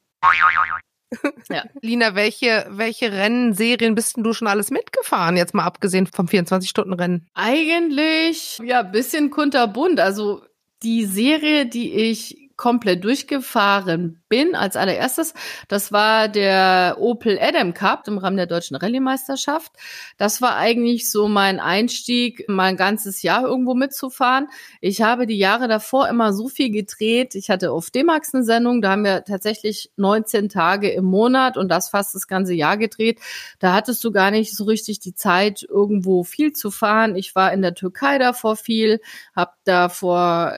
Ja. 1.49 1.65
Lina, 1.81 2.15
welche, 2.15 2.67
welche 2.69 3.11
Rennserien 3.11 3.95
bist 3.95 4.17
denn 4.17 4.25
du 4.25 4.35
schon 4.35 4.47
alles 4.47 4.71
mitgefahren? 4.71 5.39
Jetzt 5.39 5.55
mal 5.55 5.65
abgesehen 5.65 6.07
vom 6.07 6.27
24-Stunden-Rennen. 6.27 7.27
Eigentlich, 7.33 8.59
ja, 8.63 8.83
bisschen 8.83 9.31
kunterbunt. 9.31 10.01
Also 10.01 10.43
die 10.83 11.07
Serie, 11.07 11.65
die 11.65 11.95
ich 11.95 12.48
komplett 12.59 13.05
durchgefahren 13.05 14.21
bin 14.29 14.57
als 14.57 14.77
allererstes. 14.77 15.33
Das 15.69 15.93
war 15.93 16.29
der 16.29 16.97
Opel 16.99 17.39
Adam 17.41 17.73
Cup 17.73 18.07
im 18.09 18.19
Rahmen 18.19 18.37
der 18.37 18.47
deutschen 18.47 18.77
Rallye-Meisterschaft. 18.77 19.73
Das 20.19 20.43
war 20.43 20.57
eigentlich 20.57 21.11
so 21.11 21.29
mein 21.29 21.61
Einstieg, 21.61 22.47
mal 22.49 22.65
ein 22.65 22.77
ganzes 22.77 23.23
Jahr 23.23 23.45
irgendwo 23.45 23.75
mitzufahren. 23.75 24.49
Ich 24.81 25.01
habe 25.03 25.27
die 25.27 25.39
Jahre 25.39 25.69
davor 25.69 26.09
immer 26.09 26.33
so 26.33 26.49
viel 26.49 26.71
gedreht. 26.71 27.37
Ich 27.37 27.49
hatte 27.49 27.71
auf 27.71 27.91
D-Max 27.91 28.35
eine 28.35 28.43
Sendung, 28.43 28.83
da 28.83 28.91
haben 28.91 29.05
wir 29.05 29.25
tatsächlich 29.25 29.93
19 29.97 30.49
Tage 30.49 30.91
im 30.91 31.05
Monat 31.05 31.57
und 31.57 31.69
das 31.69 31.89
fast 31.89 32.17
das 32.17 32.27
ganze 32.27 32.55
Jahr 32.55 32.77
gedreht. 32.77 33.21
Da 33.61 33.73
hattest 33.73 34.03
du 34.03 34.11
gar 34.11 34.33
nicht 34.33 34.57
so 34.57 34.65
richtig 34.65 34.99
die 34.99 35.15
Zeit, 35.15 35.63
irgendwo 35.63 36.25
viel 36.25 36.53
zu 36.53 36.73
fahren. 36.73 37.15
Ich 37.15 37.37
war 37.37 37.53
in 37.53 37.63
der 37.63 37.75
Türkei 37.75 38.19
davor 38.19 38.57
viel, 38.57 39.01
habe 39.37 39.53
davor 39.63 40.57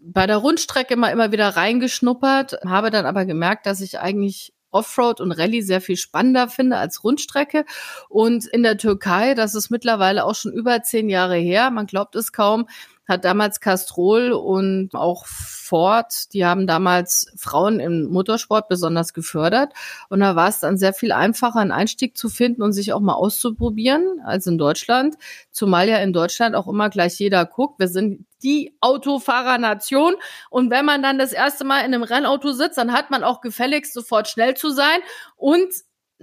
bei 0.00 0.26
der 0.26 0.36
Rundstrecke 0.36 0.94
immer, 0.94 1.10
immer 1.10 1.32
wieder 1.32 1.48
reingeschnuppert, 1.48 2.58
habe 2.64 2.90
dann 2.90 3.06
aber 3.06 3.24
gemerkt, 3.24 3.66
dass 3.66 3.80
ich 3.80 3.98
eigentlich 3.98 4.52
Offroad 4.70 5.20
und 5.20 5.32
Rallye 5.32 5.62
sehr 5.62 5.80
viel 5.80 5.96
spannender 5.96 6.48
finde 6.48 6.76
als 6.76 7.02
Rundstrecke. 7.02 7.64
Und 8.08 8.46
in 8.46 8.62
der 8.62 8.76
Türkei, 8.76 9.34
das 9.34 9.54
ist 9.54 9.70
mittlerweile 9.70 10.24
auch 10.24 10.34
schon 10.34 10.52
über 10.52 10.82
zehn 10.82 11.08
Jahre 11.08 11.36
her, 11.36 11.70
man 11.70 11.86
glaubt 11.86 12.14
es 12.16 12.32
kaum, 12.32 12.68
hat 13.08 13.24
damals 13.24 13.60
Castrol 13.60 14.32
und 14.32 14.94
auch 14.94 15.26
Ford, 15.26 16.32
die 16.32 16.44
haben 16.44 16.66
damals 16.66 17.32
Frauen 17.36 17.80
im 17.80 18.04
Motorsport 18.04 18.68
besonders 18.68 19.14
gefördert. 19.14 19.72
Und 20.10 20.20
da 20.20 20.36
war 20.36 20.48
es 20.48 20.60
dann 20.60 20.76
sehr 20.76 20.92
viel 20.92 21.12
einfacher, 21.12 21.60
einen 21.60 21.72
Einstieg 21.72 22.16
zu 22.16 22.28
finden 22.28 22.62
und 22.62 22.72
sich 22.72 22.92
auch 22.92 23.00
mal 23.00 23.14
auszuprobieren 23.14 24.20
als 24.24 24.46
in 24.46 24.58
Deutschland. 24.58 25.16
Zumal 25.50 25.88
ja 25.88 25.96
in 25.98 26.12
Deutschland 26.12 26.54
auch 26.54 26.68
immer 26.68 26.90
gleich 26.90 27.18
jeder 27.18 27.46
guckt. 27.46 27.80
Wir 27.80 27.88
sind 27.88 28.26
die 28.42 28.76
Autofahrernation. 28.80 30.14
Und 30.50 30.70
wenn 30.70 30.84
man 30.84 31.02
dann 31.02 31.18
das 31.18 31.32
erste 31.32 31.64
Mal 31.64 31.80
in 31.80 31.86
einem 31.86 32.02
Rennauto 32.02 32.52
sitzt, 32.52 32.78
dann 32.78 32.92
hat 32.92 33.10
man 33.10 33.24
auch 33.24 33.40
gefälligst 33.40 33.94
sofort 33.94 34.28
schnell 34.28 34.54
zu 34.54 34.70
sein 34.70 35.00
und 35.36 35.68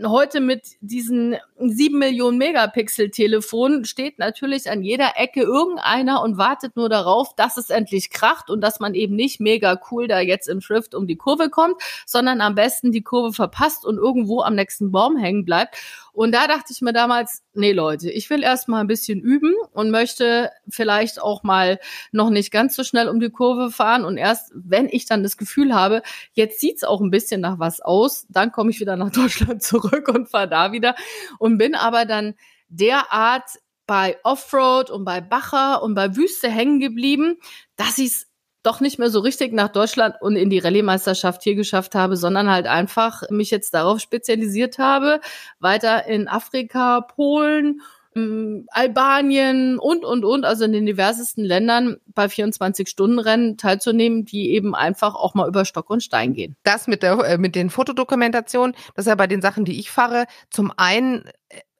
heute 0.03 0.41
mit 0.41 0.75
diesen 0.81 1.37
sieben 1.57 1.99
Millionen 1.99 2.37
Megapixel 2.37 3.11
Telefon 3.11 3.85
steht 3.85 4.19
natürlich 4.19 4.69
an 4.69 4.83
jeder 4.83 5.13
Ecke 5.15 5.41
irgendeiner 5.41 6.21
und 6.21 6.37
wartet 6.37 6.75
nur 6.75 6.89
darauf, 6.89 7.33
dass 7.35 7.55
es 7.55 7.69
endlich 7.69 8.09
kracht 8.09 8.49
und 8.49 8.59
dass 8.59 8.81
man 8.81 8.93
eben 8.93 9.15
nicht 9.15 9.39
mega 9.39 9.79
cool 9.91 10.07
da 10.07 10.19
jetzt 10.19 10.49
im 10.49 10.59
Schrift 10.59 10.95
um 10.95 11.07
die 11.07 11.15
Kurve 11.15 11.49
kommt, 11.49 11.81
sondern 12.05 12.41
am 12.41 12.55
besten 12.55 12.91
die 12.91 13.03
Kurve 13.03 13.31
verpasst 13.31 13.85
und 13.85 13.97
irgendwo 13.97 14.41
am 14.41 14.55
nächsten 14.55 14.91
Baum 14.91 15.15
hängen 15.15 15.45
bleibt. 15.45 15.77
Und 16.15 16.31
da 16.31 16.47
dachte 16.47 16.71
ich 16.71 16.81
mir 16.81 16.93
damals, 16.93 17.43
nee 17.53 17.73
Leute, 17.73 18.09
ich 18.09 18.29
will 18.29 18.41
erst 18.41 18.69
mal 18.69 18.79
ein 18.79 18.87
bisschen 18.87 19.19
üben 19.19 19.53
und 19.73 19.91
möchte 19.91 20.49
vielleicht 20.69 21.21
auch 21.21 21.43
mal 21.43 21.79
noch 22.11 22.29
nicht 22.29 22.51
ganz 22.51 22.75
so 22.75 22.83
schnell 22.83 23.09
um 23.09 23.19
die 23.19 23.29
Kurve 23.29 23.69
fahren. 23.69 24.05
Und 24.05 24.17
erst 24.17 24.51
wenn 24.55 24.87
ich 24.89 25.05
dann 25.05 25.23
das 25.23 25.35
Gefühl 25.35 25.75
habe, 25.75 26.01
jetzt 26.33 26.61
sieht's 26.61 26.85
auch 26.85 27.01
ein 27.01 27.11
bisschen 27.11 27.41
nach 27.41 27.59
was 27.59 27.81
aus, 27.81 28.25
dann 28.29 28.51
komme 28.53 28.71
ich 28.71 28.79
wieder 28.79 28.95
nach 28.95 29.11
Deutschland 29.11 29.61
zurück 29.61 30.07
und 30.07 30.29
fahre 30.29 30.47
da 30.47 30.71
wieder. 30.71 30.95
Und 31.37 31.57
bin 31.57 31.75
aber 31.75 32.05
dann 32.05 32.35
derart 32.69 33.49
bei 33.85 34.17
Offroad 34.23 34.89
und 34.89 35.03
bei 35.03 35.21
Bacher 35.21 35.83
und 35.83 35.95
bei 35.95 36.15
Wüste 36.15 36.49
hängen 36.49 36.79
geblieben, 36.79 37.37
dass 37.75 37.97
ich 37.97 38.07
es 38.07 38.27
doch 38.65 38.79
nicht 38.79 38.99
mehr 38.99 39.09
so 39.09 39.19
richtig 39.19 39.53
nach 39.53 39.69
Deutschland 39.69 40.15
und 40.21 40.35
in 40.35 40.49
die 40.49 40.59
Rallye-Meisterschaft 40.59 41.43
hier 41.43 41.55
geschafft 41.55 41.95
habe, 41.95 42.17
sondern 42.17 42.49
halt 42.49 42.67
einfach 42.67 43.23
mich 43.29 43.51
jetzt 43.51 43.73
darauf 43.73 43.99
spezialisiert 43.99 44.77
habe, 44.77 45.21
weiter 45.59 46.05
in 46.07 46.27
Afrika, 46.27 47.01
Polen, 47.01 47.81
ähm, 48.15 48.65
Albanien 48.69 49.77
und, 49.77 50.05
und, 50.05 50.23
und, 50.25 50.45
also 50.45 50.65
in 50.65 50.71
den 50.71 50.85
diversesten 50.85 51.43
Ländern 51.43 51.97
bei 52.13 52.25
24-Stunden-Rennen 52.25 53.57
teilzunehmen, 53.57 54.25
die 54.25 54.51
eben 54.51 54.73
einfach 54.73 55.15
auch 55.15 55.33
mal 55.33 55.47
über 55.47 55.65
Stock 55.65 55.89
und 55.89 56.01
Stein 56.01 56.33
gehen. 56.33 56.55
Das 56.63 56.87
mit 56.87 57.03
der, 57.03 57.19
äh, 57.19 57.37
mit 57.37 57.55
den 57.55 57.69
Fotodokumentationen, 57.69 58.75
das 58.95 59.05
ist 59.05 59.09
ja 59.09 59.15
bei 59.15 59.27
den 59.27 59.41
Sachen, 59.41 59.65
die 59.65 59.79
ich 59.79 59.91
fahre, 59.91 60.25
zum 60.49 60.71
einen 60.75 61.25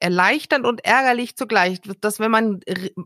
erleichternd 0.06 0.68
und 0.68 0.86
ärgerlich 0.86 1.36
zugleich, 1.36 1.82
dass 2.00 2.20
wenn 2.20 2.30
man 2.30 2.60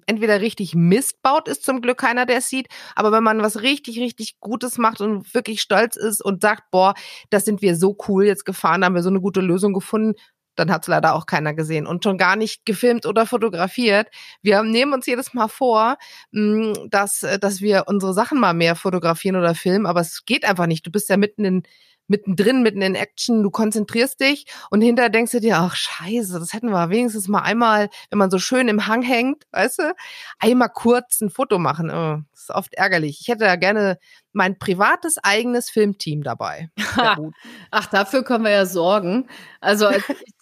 entweder 0.06 0.41
richtig 0.41 0.75
Mist 0.75 1.22
baut, 1.22 1.48
ist 1.48 1.63
zum 1.63 1.79
Glück 1.79 1.98
keiner, 1.98 2.25
der 2.25 2.39
es 2.39 2.50
sieht, 2.50 2.68
aber 2.94 3.13
wenn 3.13 3.24
man 3.24 3.41
was 3.41 3.62
richtig, 3.62 4.00
richtig 4.01 4.41
Gutes 4.41 4.77
macht 4.77 5.00
und 5.00 5.34
wirklich 5.34 5.62
stolz 5.62 5.96
ist 5.96 6.22
und 6.22 6.41
sagt, 6.41 6.63
boah, 6.72 6.94
das 7.29 7.46
sind 7.46 7.62
wir 7.62 7.77
so 7.77 7.96
cool 8.10 8.25
jetzt 8.25 8.44
gefahren, 8.44 8.84
haben 8.84 8.96
wir 8.96 9.01
so 9.01 9.10
eine 9.10 9.22
gute 9.22 9.39
Lösung 9.39 9.72
gefunden, 9.72 10.15
dann 10.56 10.70
hat 10.70 10.82
es 10.82 10.89
leider 10.89 11.15
auch 11.15 11.25
keiner 11.25 11.53
gesehen 11.53 11.88
und 11.88 12.03
schon 12.03 12.18
gar 12.18 12.36
nicht 12.36 12.65
gefilmt 12.65 13.06
oder 13.06 13.25
fotografiert. 13.25 14.10
Wir 14.41 14.62
nehmen 14.63 14.91
uns 14.91 15.06
jedes 15.06 15.34
Mal 15.34 15.48
vor, 15.48 15.96
dass, 16.34 17.25
dass 17.39 17.62
wir 17.62 17.86
unsere 17.88 18.13
Sachen 18.13 18.41
mal 18.41 18.53
mehr 18.53 18.75
fotografieren 18.75 19.38
oder 19.38 19.56
filmen, 19.56 19.86
aber 19.86 20.01
es 20.01 20.25
geht 20.25 20.44
einfach 20.44 20.68
nicht. 20.68 20.86
Du 20.86 20.91
bist 20.91 21.08
ja 21.08 21.15
mitten 21.15 21.46
in 21.46 21.63
mittendrin, 22.10 22.63
mitten 22.63 22.82
in 22.82 22.96
Action, 22.96 23.44
du 23.44 23.50
konzentrierst 23.50 24.20
dich 24.20 24.46
und 24.70 24.82
hinterher 24.82 25.10
denkst 25.10 25.32
du 25.32 25.39
dir, 25.39 25.58
ach 25.58 25.75
scheiße, 25.75 26.39
das 26.39 26.54
hätten 26.54 26.70
wir 26.70 26.89
wenigstens 26.89 27.28
mal 27.28 27.42
einmal, 27.42 27.89
wenn 28.10 28.20
man 28.20 28.32
so 28.32 28.39
schön 28.39 28.68
im 28.68 28.88
Hang 28.88 29.01
hängt, 29.01 29.46
weißt 29.51 29.80
du, 29.80 29.96
einmal 30.39 30.70
kurz 30.70 31.22
ein 31.22 31.30
Foto 31.30 31.60
machen. 31.60 31.89
Oh, 31.89 32.18
das 32.32 32.42
ist 32.42 32.50
oft 32.51 32.74
ärgerlich. 32.74 33.20
Ich 33.22 33.28
hätte 33.28 33.46
da 33.46 33.56
gerne 33.56 33.98
mein 34.34 34.60
privates 34.60 35.18
eigenes 35.24 35.70
Filmteam 35.70 36.24
dabei. 36.24 36.70
ach, 37.72 37.86
dafür 37.88 38.24
können 38.24 38.44
wir 38.44 38.51
ja 38.51 38.66
sorgen. 38.66 39.28
Also 39.62 39.89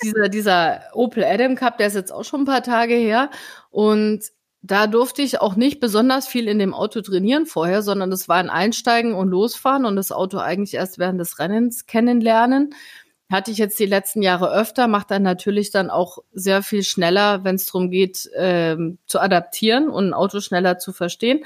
dieser, 0.04 0.30
dieser 0.30 0.82
Opel 0.94 1.24
Adam 1.24 1.56
Cup, 1.56 1.78
der 1.78 1.88
ist 1.88 1.96
jetzt 1.96 2.12
auch 2.12 2.24
schon 2.24 2.42
ein 2.42 2.46
paar 2.46 2.64
Tage 2.64 2.96
her 2.96 3.30
und 3.70 4.24
da 4.62 4.88
durfte 4.88 5.22
ich 5.22 5.40
auch 5.40 5.56
nicht 5.56 5.80
besonders 5.80 6.28
viel 6.28 6.48
in 6.48 6.60
dem 6.60 6.74
Auto 6.74 7.02
trainieren 7.02 7.46
vorher, 7.46 7.82
sondern 7.82 8.12
es 8.12 8.28
war 8.28 8.38
ein 8.38 8.50
Einsteigen 8.50 9.14
und 9.14 9.30
Losfahren 9.30 9.86
und 9.86 9.96
das 9.96 10.12
Auto 10.12 10.38
eigentlich 10.40 10.74
erst 10.74 11.00
während 11.00 11.20
des 11.20 11.40
Rennens 11.40 11.86
kennenlernen. 11.86 12.74
Hatte 13.32 13.52
ich 13.52 13.58
jetzt 13.58 13.78
die 13.80 13.86
letzten 13.86 14.22
Jahre 14.22 14.52
öfter, 14.52 14.88
macht 14.88 15.12
dann 15.12 15.22
natürlich 15.22 15.72
dann 15.72 15.90
auch 15.90 16.20
sehr 16.34 16.64
viel 16.64 16.84
schneller, 16.84 17.44
wenn 17.44 17.56
es 17.56 17.66
darum 17.66 17.92
geht, 17.92 18.30
ähm, 18.36 19.00
zu 19.06 19.20
adaptieren 19.20 19.90
und 19.90 20.10
ein 20.10 20.14
Auto 20.14 20.40
schneller 20.40 20.80
zu 20.80 20.94
verstehen. 20.94 21.44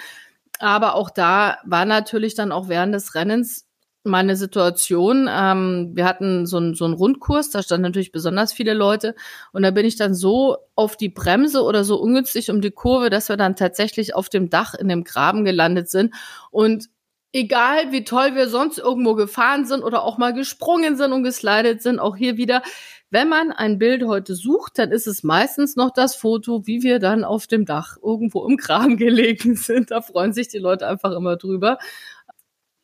Aber 0.60 0.96
auch 0.96 1.10
da 1.10 1.58
war 1.66 1.86
natürlich 1.86 2.36
dann 2.36 2.52
auch 2.52 2.70
während 2.70 2.94
des 2.94 3.16
Rennens 3.16 3.66
meine 4.04 4.36
Situation. 4.36 5.30
Ähm, 5.30 5.92
wir 5.94 6.06
hatten 6.06 6.46
so 6.46 6.58
einen 6.58 6.76
so 6.76 6.86
einen 6.86 6.94
Rundkurs, 6.94 7.50
da 7.50 7.62
standen 7.62 7.84
natürlich 7.84 8.12
besonders 8.12 8.54
viele 8.54 8.74
Leute 8.74 9.16
und 9.54 9.64
da 9.64 9.72
bin 9.72 9.86
ich 9.86 9.96
dann 9.96 10.14
so 10.14 10.58
auf 10.76 10.98
die 10.98 11.10
Bremse 11.10 11.64
oder 11.64 11.84
so 11.84 12.00
ungünstig 12.00 12.50
um 12.50 12.62
die 12.62 12.72
Kurve, 12.72 13.10
dass 13.10 13.30
wir 13.30 13.38
dann 13.38 13.56
tatsächlich 13.56 14.16
auf 14.16 14.30
dem 14.30 14.50
Dach 14.50 14.74
in 14.74 14.90
dem 14.90 15.04
Graben 15.04 15.46
gelandet 15.46 15.90
sind 15.90 16.14
und 16.52 16.90
egal 17.34 17.92
wie 17.92 18.04
toll 18.04 18.36
wir 18.36 18.48
sonst 18.48 18.78
irgendwo 18.78 19.16
gefahren 19.16 19.66
sind 19.66 19.84
oder 19.84 20.04
auch 20.04 20.18
mal 20.18 20.34
gesprungen 20.34 20.98
sind 20.98 21.14
und 21.14 21.24
geslidet 21.24 21.82
sind, 21.82 22.00
auch 22.00 22.16
hier 22.16 22.38
wieder, 22.38 22.62
wenn 23.10 23.30
man 23.30 23.52
ein 23.52 23.78
Bild 23.78 24.06
heute 24.06 24.36
sucht, 24.36 24.80
dann 24.80 24.92
ist 24.92 25.08
es 25.08 25.24
meistens 25.24 25.76
noch 25.76 25.92
das 25.92 26.16
Foto, 26.16 26.66
wie 26.66 26.82
wir 26.82 27.00
dann 27.00 27.24
auf 27.24 27.48
dem 27.48 27.66
Dach 27.66 27.98
irgendwo 28.02 28.48
im 28.48 28.58
Graben 28.58 28.98
gelegen 28.98 29.56
sind. 29.56 29.92
Da 29.92 30.02
freuen 30.02 30.34
sich 30.34 30.48
die 30.48 30.60
Leute 30.60 30.88
einfach 30.88 31.12
immer 31.12 31.36
drüber 31.36 31.78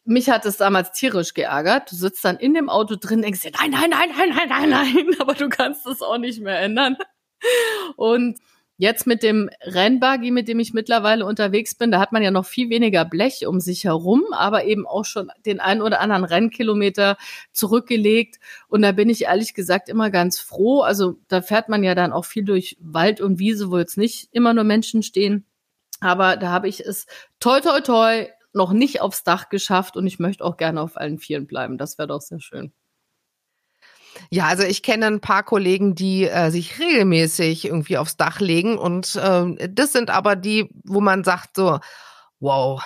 mich 0.08 0.30
hat 0.30 0.46
es 0.46 0.58
damals 0.58 0.92
tierisch 0.94 1.34
geärgert. 1.34 1.92
Du 1.92 1.96
sitzt 1.96 2.24
dann 2.24 2.38
in 2.38 2.54
dem 2.54 2.70
Auto 2.70 2.96
drin, 2.96 3.22
denkst 3.22 3.42
dir, 3.42 3.52
nein, 3.52 3.72
nein, 3.72 3.90
nein, 3.90 4.10
nein, 4.16 4.30
nein, 4.36 4.50
nein, 4.50 4.70
nein, 4.70 5.16
aber 5.20 5.34
du 5.34 5.50
kannst 5.50 5.86
es 5.86 6.02
auch 6.02 6.18
nicht 6.18 6.42
mehr 6.42 6.60
ändern. 6.60 6.98
Und 7.98 8.40
jetzt 8.78 9.06
mit 9.06 9.22
dem 9.22 9.50
Rennbuggy, 9.62 10.32
mit 10.32 10.48
dem 10.48 10.60
ich 10.60 10.74
mittlerweile 10.74 11.26
unterwegs 11.26 11.76
bin, 11.76 11.92
da 11.92 12.00
hat 12.00 12.14
man 12.14 12.24
ja 12.24 12.32
noch 12.32 12.46
viel 12.46 12.70
weniger 12.70 13.04
Blech 13.04 13.46
um 13.48 13.60
sich 13.60 13.84
herum, 13.84 14.24
aber 14.32 14.64
eben 14.64 14.88
auch 14.88 15.04
schon 15.04 15.30
den 15.46 15.60
ein 15.60 15.82
oder 15.82 16.00
anderen 16.00 16.24
Rennkilometer 16.24 17.18
zurückgelegt. 17.52 18.38
Und 18.70 18.84
da 18.84 18.94
bin 18.94 19.10
ich 19.10 19.24
ehrlich 19.24 19.54
gesagt 19.54 19.90
immer 19.90 20.10
ganz 20.10 20.40
froh. 20.40 20.82
Also 20.82 21.16
da 21.28 21.42
fährt 21.42 21.70
man 21.70 21.84
ja 21.84 21.96
dann 21.96 22.14
auch 22.14 22.26
viel 22.26 22.46
durch 22.46 22.78
Wald 22.80 23.20
und 23.20 23.40
Wiese, 23.40 23.72
wo 23.72 23.78
jetzt 23.78 23.98
nicht 23.98 24.30
immer 24.32 24.54
nur 24.54 24.64
Menschen 24.64 25.04
stehen. 25.04 25.46
Aber 26.00 26.38
da 26.38 26.50
habe 26.52 26.68
ich 26.70 26.80
es 26.80 27.08
toi 27.40 27.60
toi 27.60 27.82
toi 27.82 28.28
noch 28.58 28.74
nicht 28.74 29.02
aufs 29.02 29.24
Dach 29.24 29.50
geschafft 29.50 29.96
und 29.96 30.06
ich 30.08 30.20
möchte 30.20 30.44
auch 30.44 30.58
gerne 30.58 30.82
auf 30.82 30.98
allen 30.98 31.20
Vieren 31.20 31.48
bleiben. 31.48 31.78
Das 31.78 31.98
wäre 31.98 32.08
doch 32.08 32.22
sehr 32.22 32.42
schön. 32.42 32.74
Ja, 34.32 34.48
also 34.48 34.64
ich 34.64 34.84
kenne 34.84 35.06
ein 35.06 35.22
paar 35.22 35.44
Kollegen, 35.44 35.96
die 35.96 36.28
äh, 36.28 36.50
sich 36.50 36.80
regelmäßig 36.80 37.66
irgendwie 37.66 37.98
aufs 37.98 38.18
Dach 38.18 38.40
legen 38.40 38.78
und 38.78 39.16
äh, 39.16 39.70
das 39.70 39.94
sind 39.94 40.10
aber 40.10 40.36
die, 40.36 40.70
wo 40.84 41.02
man 41.02 41.24
sagt 41.24 41.56
so, 41.56 41.80
wow, 42.40 42.84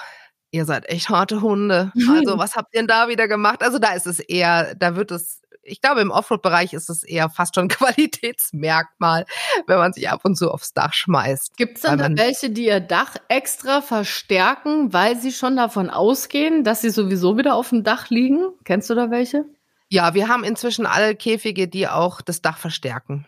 ihr 0.51 0.65
seid 0.65 0.89
echt 0.89 1.09
harte 1.09 1.41
Hunde. 1.41 1.91
Also 2.09 2.37
was 2.37 2.55
habt 2.55 2.73
ihr 2.73 2.81
denn 2.81 2.87
da 2.87 3.07
wieder 3.07 3.27
gemacht? 3.27 3.63
Also 3.63 3.79
da 3.79 3.93
ist 3.93 4.07
es 4.07 4.19
eher, 4.19 4.75
da 4.75 4.95
wird 4.95 5.11
es 5.11 5.40
ich 5.63 5.81
glaube, 5.81 6.01
im 6.01 6.11
Offroad-Bereich 6.11 6.73
ist 6.73 6.89
es 6.89 7.03
eher 7.03 7.29
fast 7.29 7.55
schon 7.55 7.67
Qualitätsmerkmal, 7.69 9.25
wenn 9.67 9.77
man 9.77 9.93
sich 9.93 10.09
ab 10.09 10.21
und 10.23 10.35
zu 10.35 10.51
aufs 10.51 10.73
Dach 10.73 10.93
schmeißt. 10.93 11.57
Gibt 11.57 11.77
es 11.77 11.83
denn 11.83 11.97
da 11.97 12.09
welche, 12.15 12.49
die 12.49 12.65
ihr 12.65 12.79
Dach 12.79 13.15
extra 13.27 13.81
verstärken, 13.81 14.93
weil 14.93 15.19
sie 15.19 15.31
schon 15.31 15.55
davon 15.55 15.89
ausgehen, 15.89 16.63
dass 16.63 16.81
sie 16.81 16.89
sowieso 16.89 17.37
wieder 17.37 17.55
auf 17.55 17.69
dem 17.69 17.83
Dach 17.83 18.09
liegen? 18.09 18.49
Kennst 18.63 18.89
du 18.89 18.95
da 18.95 19.11
welche? 19.11 19.45
Ja, 19.89 20.13
wir 20.13 20.29
haben 20.29 20.43
inzwischen 20.43 20.85
alle 20.85 21.15
Käfige, 21.15 21.67
die 21.67 21.87
auch 21.87 22.21
das 22.21 22.41
Dach 22.41 22.57
verstärken. 22.57 23.27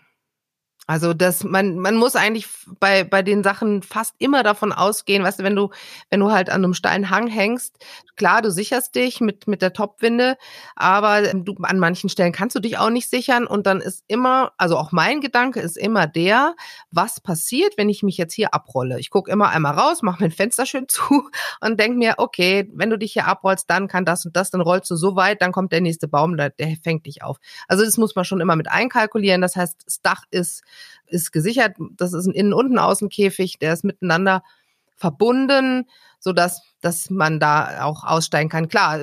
Also 0.85 1.13
das, 1.13 1.45
man, 1.45 1.77
man 1.79 1.95
muss 1.95 2.17
eigentlich 2.17 2.47
bei, 2.79 3.05
bei 3.05 3.21
den 3.21 3.41
Sachen 3.41 3.83
fast 3.83 4.15
immer 4.19 4.43
davon 4.43 4.73
ausgehen, 4.73 5.23
weißt 5.23 5.39
du, 5.39 5.43
wenn 5.43 5.55
du, 5.55 5.69
wenn 6.09 6.19
du 6.19 6.31
halt 6.31 6.49
an 6.49 6.63
einem 6.63 6.73
steilen 6.73 7.09
Hang 7.09 7.27
hängst, 7.27 7.77
klar, 8.17 8.41
du 8.41 8.51
sicherst 8.51 8.93
dich 8.95 9.21
mit, 9.21 9.47
mit 9.47 9.61
der 9.61 9.71
Topwinde, 9.71 10.35
aber 10.75 11.33
du, 11.33 11.55
an 11.61 11.79
manchen 11.79 12.09
Stellen 12.09 12.33
kannst 12.33 12.57
du 12.57 12.59
dich 12.59 12.79
auch 12.79 12.89
nicht 12.89 13.09
sichern 13.09 13.47
und 13.47 13.65
dann 13.65 13.79
ist 13.79 14.03
immer, 14.07 14.51
also 14.57 14.77
auch 14.77 14.91
mein 14.91 15.21
Gedanke 15.21 15.61
ist 15.61 15.77
immer 15.77 16.05
der, 16.05 16.53
was 16.91 17.21
passiert, 17.21 17.77
wenn 17.77 17.87
ich 17.87 18.03
mich 18.03 18.17
jetzt 18.17 18.33
hier 18.33 18.53
abrolle? 18.53 18.99
Ich 18.99 19.09
gucke 19.09 19.31
immer 19.31 19.49
einmal 19.49 19.75
raus, 19.75 20.01
mache 20.01 20.17
mein 20.19 20.31
Fenster 20.31 20.65
schön 20.65 20.89
zu 20.89 21.01
und 21.61 21.79
denk 21.79 21.97
mir, 21.97 22.15
okay, 22.17 22.69
wenn 22.73 22.89
du 22.89 22.97
dich 22.97 23.13
hier 23.13 23.27
abrollst, 23.27 23.69
dann 23.69 23.87
kann 23.87 24.03
das 24.03 24.25
und 24.25 24.35
das, 24.35 24.51
dann 24.51 24.59
rollst 24.59 24.91
du 24.91 24.97
so 24.97 25.15
weit, 25.15 25.41
dann 25.41 25.53
kommt 25.53 25.71
der 25.71 25.79
nächste 25.79 26.09
Baum, 26.09 26.35
der, 26.35 26.49
der 26.49 26.75
fängt 26.83 27.05
dich 27.05 27.23
auf. 27.23 27.37
Also 27.69 27.85
das 27.85 27.95
muss 27.95 28.15
man 28.15 28.25
schon 28.25 28.41
immer 28.41 28.57
mit 28.57 28.69
einkalkulieren. 28.69 29.39
Das 29.39 29.55
heißt, 29.55 29.83
das 29.85 30.01
Dach 30.01 30.23
ist 30.29 30.61
ist 31.08 31.32
gesichert. 31.32 31.75
Das 31.98 32.13
ist 32.13 32.25
ein 32.25 32.34
Innen- 32.34 32.53
und 32.53 32.72
ein 32.72 32.80
Außenkäfig, 32.80 33.60
der 33.60 33.74
ist 33.74 33.84
miteinander 33.84 34.44
verbunden, 34.96 35.88
so 36.20 36.34
dass 36.34 36.62
dass 36.84 37.10
man 37.10 37.39
da 37.39 37.86
auch 37.86 38.03
aussteigen 38.03 38.50
kann. 38.50 38.68
Klar, 38.68 39.00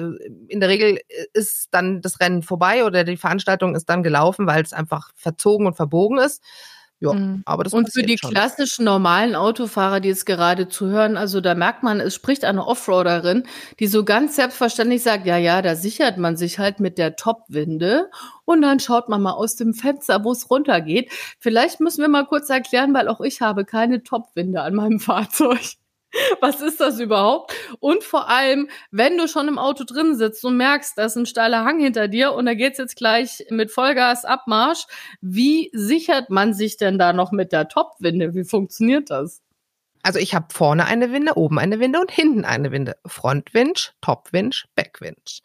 in 0.48 0.60
der 0.60 0.68
Regel 0.68 0.98
ist 1.32 1.68
dann 1.70 2.02
das 2.02 2.20
Rennen 2.20 2.42
vorbei 2.42 2.84
oder 2.84 3.04
die 3.04 3.16
Veranstaltung 3.16 3.74
ist 3.74 3.88
dann 3.88 4.02
gelaufen, 4.02 4.46
weil 4.46 4.62
es 4.62 4.74
einfach 4.74 5.12
verzogen 5.16 5.66
und 5.66 5.76
verbogen 5.76 6.18
ist. 6.18 6.42
Ja, 7.02 7.14
mhm. 7.14 7.42
aber 7.46 7.64
das 7.64 7.72
Und 7.72 7.90
für 7.90 8.02
die 8.02 8.18
schon. 8.18 8.30
klassischen 8.30 8.84
normalen 8.84 9.34
Autofahrer, 9.34 10.00
die 10.00 10.10
jetzt 10.10 10.26
gerade 10.26 10.68
zuhören, 10.68 11.16
also 11.16 11.40
da 11.40 11.54
merkt 11.54 11.82
man, 11.82 11.98
es 11.98 12.14
spricht 12.14 12.44
eine 12.44 12.66
Offroaderin, 12.66 13.44
die 13.78 13.86
so 13.86 14.04
ganz 14.04 14.36
selbstverständlich 14.36 15.02
sagt, 15.02 15.24
ja, 15.24 15.38
ja, 15.38 15.62
da 15.62 15.76
sichert 15.76 16.18
man 16.18 16.36
sich 16.36 16.58
halt 16.58 16.78
mit 16.78 16.98
der 16.98 17.16
Topwinde 17.16 18.10
und 18.44 18.60
dann 18.60 18.80
schaut 18.80 19.08
man 19.08 19.22
mal 19.22 19.32
aus 19.32 19.56
dem 19.56 19.72
Fenster, 19.72 20.24
wo 20.24 20.32
es 20.32 20.50
runtergeht. 20.50 21.10
Vielleicht 21.38 21.80
müssen 21.80 22.02
wir 22.02 22.08
mal 22.08 22.26
kurz 22.26 22.50
erklären, 22.50 22.92
weil 22.92 23.08
auch 23.08 23.22
ich 23.22 23.40
habe 23.40 23.64
keine 23.64 24.02
Topwinde 24.02 24.60
an 24.60 24.74
meinem 24.74 25.00
Fahrzeug. 25.00 25.76
Was 26.40 26.60
ist 26.60 26.80
das 26.80 26.98
überhaupt? 26.98 27.54
Und 27.78 28.02
vor 28.04 28.28
allem, 28.28 28.68
wenn 28.90 29.16
du 29.16 29.28
schon 29.28 29.48
im 29.48 29.58
Auto 29.58 29.84
drin 29.84 30.16
sitzt 30.16 30.44
und 30.44 30.56
merkst, 30.56 30.98
da 30.98 31.04
ist 31.04 31.16
ein 31.16 31.26
steiler 31.26 31.64
Hang 31.64 31.80
hinter 31.80 32.08
dir 32.08 32.32
und 32.32 32.46
da 32.46 32.54
geht's 32.54 32.78
jetzt 32.78 32.96
gleich 32.96 33.44
mit 33.50 33.70
Vollgas 33.70 34.24
Abmarsch, 34.24 34.86
wie 35.20 35.70
sichert 35.72 36.30
man 36.30 36.54
sich 36.54 36.76
denn 36.76 36.98
da 36.98 37.12
noch 37.12 37.32
mit 37.32 37.52
der 37.52 37.68
Topwinde? 37.68 38.34
Wie 38.34 38.44
funktioniert 38.44 39.10
das? 39.10 39.42
Also 40.02 40.18
ich 40.18 40.34
habe 40.34 40.46
vorne 40.50 40.86
eine 40.86 41.12
Winde, 41.12 41.36
oben 41.36 41.58
eine 41.58 41.78
Winde 41.78 42.00
und 42.00 42.10
hinten 42.10 42.46
eine 42.46 42.72
Winde. 42.72 42.96
Frontwinch, 43.04 43.92
Topwinch, 44.00 44.66
Backwinch. 44.74 45.42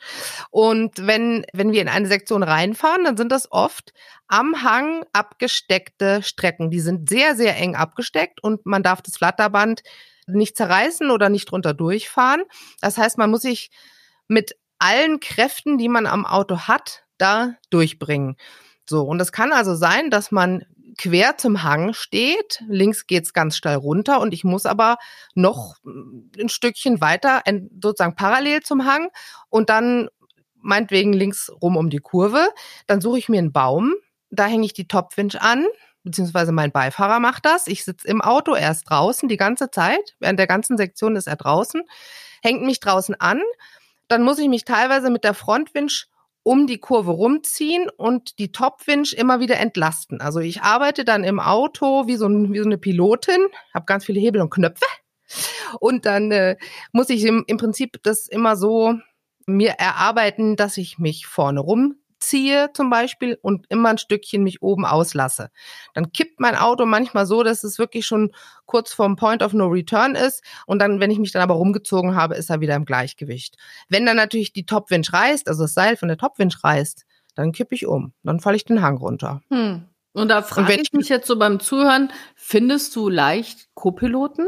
Und 0.49 1.05
wenn, 1.05 1.45
wenn 1.51 1.73
wir 1.73 1.81
in 1.81 1.89
eine 1.89 2.07
Sektion 2.07 2.41
reinfahren, 2.41 3.03
dann 3.03 3.17
sind 3.17 3.33
das 3.33 3.51
oft 3.51 3.93
am 4.27 4.63
Hang 4.63 5.03
abgesteckte 5.11 6.23
Strecken. 6.23 6.69
Die 6.69 6.79
sind 6.79 7.09
sehr, 7.09 7.35
sehr 7.35 7.57
eng 7.57 7.75
abgesteckt 7.75 8.41
und 8.41 8.65
man 8.65 8.81
darf 8.81 9.01
das 9.01 9.17
Flatterband 9.17 9.83
nicht 10.27 10.57
zerreißen 10.57 11.11
oder 11.11 11.29
nicht 11.29 11.51
drunter 11.51 11.73
durchfahren. 11.73 12.43
Das 12.81 12.97
heißt, 12.97 13.17
man 13.17 13.29
muss 13.31 13.41
sich 13.41 13.71
mit 14.27 14.55
allen 14.79 15.19
Kräften, 15.19 15.77
die 15.77 15.89
man 15.89 16.05
am 16.05 16.25
Auto 16.25 16.61
hat, 16.61 17.03
da 17.17 17.55
durchbringen. 17.69 18.35
So, 18.87 19.03
und 19.03 19.19
es 19.21 19.31
kann 19.31 19.51
also 19.51 19.75
sein, 19.75 20.09
dass 20.09 20.31
man 20.31 20.65
quer 20.97 21.37
zum 21.37 21.63
Hang 21.63 21.93
steht. 21.93 22.63
Links 22.67 23.07
geht's 23.07 23.33
ganz 23.33 23.57
steil 23.57 23.77
runter 23.77 24.21
und 24.21 24.33
ich 24.33 24.43
muss 24.43 24.65
aber 24.65 24.97
noch 25.33 25.75
ein 25.83 26.49
Stückchen 26.49 27.01
weiter, 27.01 27.41
sozusagen 27.81 28.15
parallel 28.15 28.61
zum 28.61 28.85
Hang 28.85 29.09
und 29.49 29.69
dann 29.69 30.09
meinetwegen 30.55 31.13
links 31.13 31.51
rum 31.61 31.77
um 31.77 31.89
die 31.89 31.99
Kurve. 31.99 32.49
Dann 32.87 33.01
suche 33.01 33.17
ich 33.17 33.29
mir 33.29 33.39
einen 33.39 33.51
Baum, 33.51 33.93
da 34.29 34.45
hänge 34.45 34.65
ich 34.65 34.73
die 34.73 34.87
Topwinch 34.87 35.41
an, 35.41 35.65
beziehungsweise 36.05 36.53
mein 36.53 36.71
Beifahrer 36.71 37.19
macht 37.19 37.45
das. 37.45 37.67
Ich 37.67 37.83
sitze 37.83 38.07
im 38.07 38.21
Auto, 38.21 38.53
er 38.53 38.71
ist 38.71 38.83
draußen 38.83 39.27
die 39.27 39.37
ganze 39.37 39.69
Zeit. 39.69 40.15
Während 40.19 40.39
der 40.39 40.47
ganzen 40.47 40.77
Sektion 40.77 41.15
ist 41.17 41.27
er 41.27 41.35
draußen, 41.35 41.81
hängt 42.41 42.61
mich 42.63 42.79
draußen 42.79 43.19
an. 43.19 43.41
Dann 44.07 44.23
muss 44.23 44.39
ich 44.39 44.47
mich 44.47 44.63
teilweise 44.63 45.09
mit 45.09 45.23
der 45.23 45.33
Frontwinch 45.33 46.07
um 46.43 46.67
die 46.67 46.77
Kurve 46.77 47.11
rumziehen 47.11 47.89
und 47.89 48.37
die 48.37 48.51
Topwinch 48.51 49.13
immer 49.13 49.39
wieder 49.39 49.57
entlasten. 49.57 50.21
Also 50.21 50.39
ich 50.39 50.61
arbeite 50.61 51.03
dann 51.03 51.23
im 51.23 51.39
Auto 51.39 52.05
wie 52.05 52.15
so, 52.15 52.27
ein, 52.27 52.53
wie 52.53 52.59
so 52.59 52.65
eine 52.65 52.77
Pilotin, 52.77 53.47
habe 53.73 53.85
ganz 53.85 54.05
viele 54.05 54.19
Hebel 54.19 54.41
und 54.41 54.51
Knöpfe 54.51 54.85
und 55.79 56.05
dann 56.05 56.31
äh, 56.31 56.55
muss 56.91 57.09
ich 57.09 57.23
im, 57.23 57.43
im 57.47 57.57
Prinzip 57.57 57.97
das 58.03 58.27
immer 58.27 58.55
so 58.55 58.93
mir 59.47 59.71
erarbeiten, 59.71 60.55
dass 60.55 60.77
ich 60.77 60.99
mich 60.99 61.25
vorne 61.25 61.61
rum 61.61 61.95
ziehe 62.19 62.71
zum 62.73 62.89
Beispiel 62.89 63.37
und 63.41 63.65
immer 63.69 63.89
ein 63.89 63.97
Stückchen 63.97 64.43
mich 64.43 64.61
oben 64.61 64.85
auslasse. 64.85 65.49
Dann 65.93 66.11
kippt 66.11 66.39
mein 66.39 66.55
Auto 66.55 66.85
manchmal 66.85 67.25
so, 67.25 67.43
dass 67.43 67.63
es 67.63 67.79
wirklich 67.79 68.05
schon 68.05 68.31
kurz 68.65 68.93
vorm 68.93 69.15
Point 69.15 69.43
of 69.43 69.53
No 69.53 69.67
Return 69.67 70.15
ist 70.15 70.43
und 70.65 70.79
dann, 70.79 70.99
wenn 70.99 71.11
ich 71.11 71.19
mich 71.19 71.31
dann 71.31 71.41
aber 71.41 71.55
rumgezogen 71.55 72.15
habe, 72.15 72.35
ist 72.35 72.49
er 72.49 72.61
wieder 72.61 72.75
im 72.75 72.85
Gleichgewicht. 72.85 73.57
Wenn 73.89 74.05
dann 74.05 74.17
natürlich 74.17 74.53
die 74.53 74.65
Topwinch 74.65 75.11
reißt, 75.13 75.47
also 75.47 75.63
das 75.63 75.73
Seil 75.73 75.97
von 75.97 76.07
der 76.07 76.17
Topwinch 76.17 76.63
reißt, 76.63 77.05
dann 77.35 77.51
kippe 77.51 77.75
ich 77.75 77.85
um. 77.85 78.13
Dann 78.23 78.39
falle 78.39 78.55
ich 78.55 78.65
den 78.65 78.81
Hang 78.81 78.97
runter. 78.97 79.41
Hm. 79.49 79.85
Und 80.13 80.29
da 80.29 80.41
frage 80.41 80.81
ich 80.81 80.93
mich 80.93 81.09
jetzt 81.09 81.27
so 81.27 81.37
beim 81.37 81.59
Zuhören, 81.59 82.11
findest 82.35 82.95
du 82.95 83.09
leicht 83.09 83.67
Co-Piloten? 83.73 84.47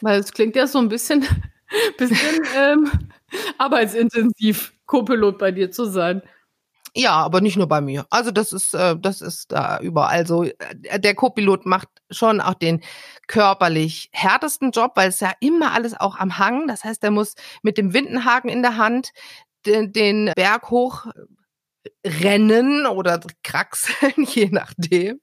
Weil 0.00 0.20
es 0.20 0.32
klingt 0.32 0.56
ja 0.56 0.66
so 0.66 0.78
ein 0.78 0.88
bisschen, 0.88 1.26
bisschen 1.98 2.42
ähm, 2.56 2.90
arbeitsintensiv. 3.58 4.72
Co-Pilot 4.86 5.38
bei 5.38 5.52
dir 5.52 5.70
zu 5.70 5.84
sein. 5.84 6.22
Ja, 6.98 7.12
aber 7.12 7.42
nicht 7.42 7.58
nur 7.58 7.68
bei 7.68 7.82
mir. 7.82 8.06
Also 8.08 8.30
das 8.30 8.54
ist, 8.54 8.72
äh, 8.72 8.96
das 8.98 9.20
ist 9.20 9.52
da 9.52 9.78
überall 9.80 10.26
so. 10.26 10.44
Äh, 10.44 10.98
der 10.98 11.14
Co-Pilot 11.14 11.66
macht 11.66 11.88
schon 12.10 12.40
auch 12.40 12.54
den 12.54 12.82
körperlich 13.26 14.08
härtesten 14.12 14.70
Job, 14.70 14.92
weil 14.94 15.10
es 15.10 15.20
ja 15.20 15.32
immer 15.40 15.72
alles 15.72 15.92
auch 15.98 16.16
am 16.16 16.38
Hang. 16.38 16.66
Das 16.68 16.84
heißt, 16.84 17.04
er 17.04 17.10
muss 17.10 17.34
mit 17.62 17.76
dem 17.76 17.92
Windenhaken 17.92 18.48
in 18.48 18.62
der 18.62 18.78
Hand 18.78 19.10
den, 19.66 19.92
den 19.92 20.32
Berg 20.34 20.70
hoch 20.70 21.06
rennen 22.06 22.86
oder 22.86 23.20
kraxeln, 23.42 24.12
je 24.28 24.48
nachdem. 24.50 25.20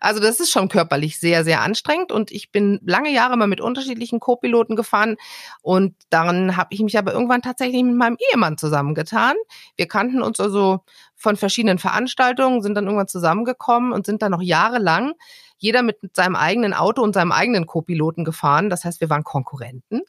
Also 0.00 0.20
das 0.20 0.40
ist 0.40 0.50
schon 0.50 0.68
körperlich 0.68 1.18
sehr, 1.18 1.44
sehr 1.44 1.62
anstrengend 1.62 2.12
und 2.12 2.30
ich 2.30 2.52
bin 2.52 2.80
lange 2.84 3.12
Jahre 3.12 3.36
mal 3.36 3.46
mit 3.46 3.60
unterschiedlichen 3.60 4.20
Co-Piloten 4.20 4.76
gefahren 4.76 5.16
und 5.62 5.94
dann 6.08 6.56
habe 6.56 6.72
ich 6.72 6.80
mich 6.80 6.96
aber 6.96 7.12
irgendwann 7.12 7.42
tatsächlich 7.42 7.82
mit 7.82 7.96
meinem 7.96 8.16
Ehemann 8.30 8.58
zusammengetan. 8.58 9.34
Wir 9.76 9.88
kannten 9.88 10.22
uns 10.22 10.38
also 10.40 10.80
von 11.16 11.36
verschiedenen 11.36 11.78
Veranstaltungen, 11.78 12.62
sind 12.62 12.74
dann 12.74 12.84
irgendwann 12.84 13.08
zusammengekommen 13.08 13.92
und 13.92 14.06
sind 14.06 14.22
dann 14.22 14.32
noch 14.32 14.42
jahrelang 14.42 15.14
jeder 15.58 15.82
mit 15.82 15.98
seinem 16.14 16.36
eigenen 16.36 16.72
Auto 16.72 17.02
und 17.02 17.12
seinem 17.12 17.32
eigenen 17.32 17.66
Co-Piloten 17.66 18.24
gefahren. 18.24 18.70
Das 18.70 18.84
heißt, 18.84 19.02
wir 19.02 19.10
waren 19.10 19.24
Konkurrenten 19.24 20.00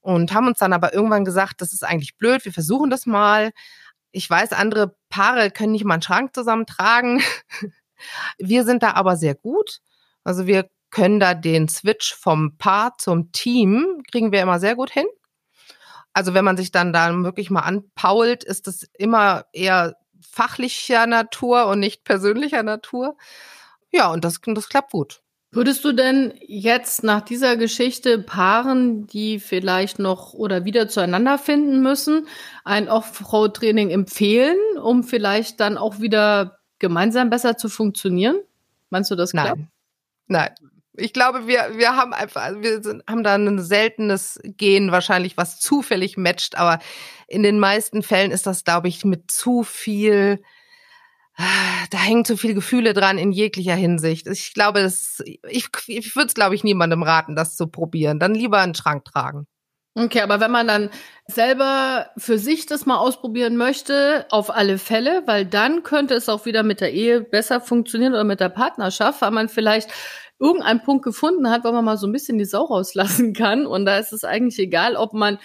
und 0.00 0.34
haben 0.34 0.48
uns 0.48 0.58
dann 0.58 0.72
aber 0.72 0.92
irgendwann 0.92 1.24
gesagt, 1.24 1.60
das 1.60 1.72
ist 1.72 1.84
eigentlich 1.84 2.16
blöd, 2.16 2.44
wir 2.44 2.52
versuchen 2.52 2.90
das 2.90 3.06
mal 3.06 3.52
ich 4.14 4.30
weiß, 4.30 4.52
andere 4.52 4.96
Paare 5.08 5.50
können 5.50 5.72
nicht 5.72 5.84
mal 5.84 5.94
einen 5.94 6.02
Schrank 6.02 6.34
zusammentragen. 6.34 7.20
Wir 8.38 8.64
sind 8.64 8.82
da 8.82 8.92
aber 8.92 9.16
sehr 9.16 9.34
gut. 9.34 9.80
Also 10.24 10.46
wir 10.46 10.68
können 10.90 11.20
da 11.20 11.34
den 11.34 11.68
Switch 11.68 12.14
vom 12.14 12.56
Paar 12.56 12.96
zum 12.98 13.32
Team, 13.32 14.02
kriegen 14.10 14.30
wir 14.30 14.42
immer 14.42 14.60
sehr 14.60 14.76
gut 14.76 14.90
hin. 14.90 15.06
Also 16.12 16.34
wenn 16.34 16.44
man 16.44 16.56
sich 16.56 16.70
dann 16.70 16.92
da 16.92 17.12
wirklich 17.24 17.50
mal 17.50 17.60
anpault, 17.60 18.44
ist 18.44 18.66
das 18.66 18.86
immer 18.96 19.46
eher 19.52 19.96
fachlicher 20.20 21.06
Natur 21.06 21.66
und 21.66 21.80
nicht 21.80 22.04
persönlicher 22.04 22.62
Natur. 22.62 23.16
Ja, 23.90 24.10
und 24.12 24.24
das, 24.24 24.40
das 24.44 24.68
klappt 24.68 24.92
gut. 24.92 25.22
Würdest 25.54 25.84
du 25.84 25.92
denn 25.92 26.34
jetzt 26.40 27.04
nach 27.04 27.20
dieser 27.20 27.56
Geschichte 27.56 28.18
Paaren, 28.18 29.06
die 29.06 29.38
vielleicht 29.38 30.00
noch 30.00 30.34
oder 30.34 30.64
wieder 30.64 30.88
zueinander 30.88 31.38
finden 31.38 31.80
müssen, 31.80 32.26
ein 32.64 32.88
Offroad-Training 32.88 33.90
empfehlen, 33.90 34.58
um 34.82 35.04
vielleicht 35.04 35.60
dann 35.60 35.78
auch 35.78 36.00
wieder 36.00 36.58
gemeinsam 36.80 37.30
besser 37.30 37.56
zu 37.56 37.68
funktionieren? 37.68 38.40
Meinst 38.90 39.12
du 39.12 39.14
das 39.14 39.30
klappt? 39.30 39.58
Nein. 39.58 39.68
Nein. 40.26 40.50
Ich 40.96 41.12
glaube, 41.12 41.46
wir, 41.46 41.70
wir 41.76 41.96
haben 41.96 42.12
einfach, 42.12 42.42
also 42.42 42.62
wir 42.62 42.82
sind, 42.82 43.02
haben 43.08 43.24
da 43.24 43.34
ein 43.34 43.60
seltenes 43.60 44.40
Gen 44.44 44.92
wahrscheinlich, 44.92 45.36
was 45.36 45.58
zufällig 45.58 46.16
matcht, 46.16 46.56
aber 46.56 46.78
in 47.26 47.42
den 47.42 47.58
meisten 47.58 48.02
Fällen 48.02 48.30
ist 48.30 48.46
das, 48.46 48.64
glaube 48.64 48.88
ich, 48.88 49.04
mit 49.04 49.30
zu 49.30 49.64
viel 49.64 50.40
da 51.90 51.98
hängen 51.98 52.24
zu 52.24 52.36
viele 52.36 52.54
Gefühle 52.54 52.94
dran 52.94 53.18
in 53.18 53.32
jeglicher 53.32 53.74
Hinsicht. 53.74 54.26
Ich 54.26 54.54
glaube, 54.54 54.82
das, 54.82 55.22
ich, 55.48 55.68
ich 55.86 56.16
würde 56.16 56.28
es, 56.28 56.34
glaube 56.34 56.54
ich, 56.54 56.64
niemandem 56.64 57.02
raten, 57.02 57.34
das 57.34 57.56
zu 57.56 57.66
probieren. 57.66 58.18
Dann 58.18 58.34
lieber 58.34 58.58
einen 58.58 58.74
Schrank 58.74 59.04
tragen. 59.04 59.46
Okay, 59.96 60.22
aber 60.22 60.40
wenn 60.40 60.50
man 60.50 60.66
dann 60.66 60.90
selber 61.28 62.10
für 62.16 62.36
sich 62.36 62.66
das 62.66 62.84
mal 62.84 62.96
ausprobieren 62.96 63.56
möchte, 63.56 64.26
auf 64.30 64.50
alle 64.50 64.78
Fälle, 64.78 65.22
weil 65.26 65.46
dann 65.46 65.84
könnte 65.84 66.14
es 66.14 66.28
auch 66.28 66.46
wieder 66.46 66.64
mit 66.64 66.80
der 66.80 66.92
Ehe 66.92 67.20
besser 67.20 67.60
funktionieren 67.60 68.12
oder 68.12 68.24
mit 68.24 68.40
der 68.40 68.48
Partnerschaft, 68.48 69.22
weil 69.22 69.30
man 69.30 69.48
vielleicht 69.48 69.88
irgendeinen 70.40 70.82
Punkt 70.82 71.04
gefunden 71.04 71.48
hat, 71.48 71.62
wo 71.62 71.70
man 71.70 71.84
mal 71.84 71.96
so 71.96 72.08
ein 72.08 72.12
bisschen 72.12 72.38
die 72.38 72.44
Sau 72.44 72.64
rauslassen 72.64 73.34
kann. 73.34 73.66
Und 73.66 73.86
da 73.86 73.98
ist 73.98 74.12
es 74.12 74.24
eigentlich 74.24 74.58
egal, 74.58 74.96
ob 74.96 75.12
man 75.12 75.38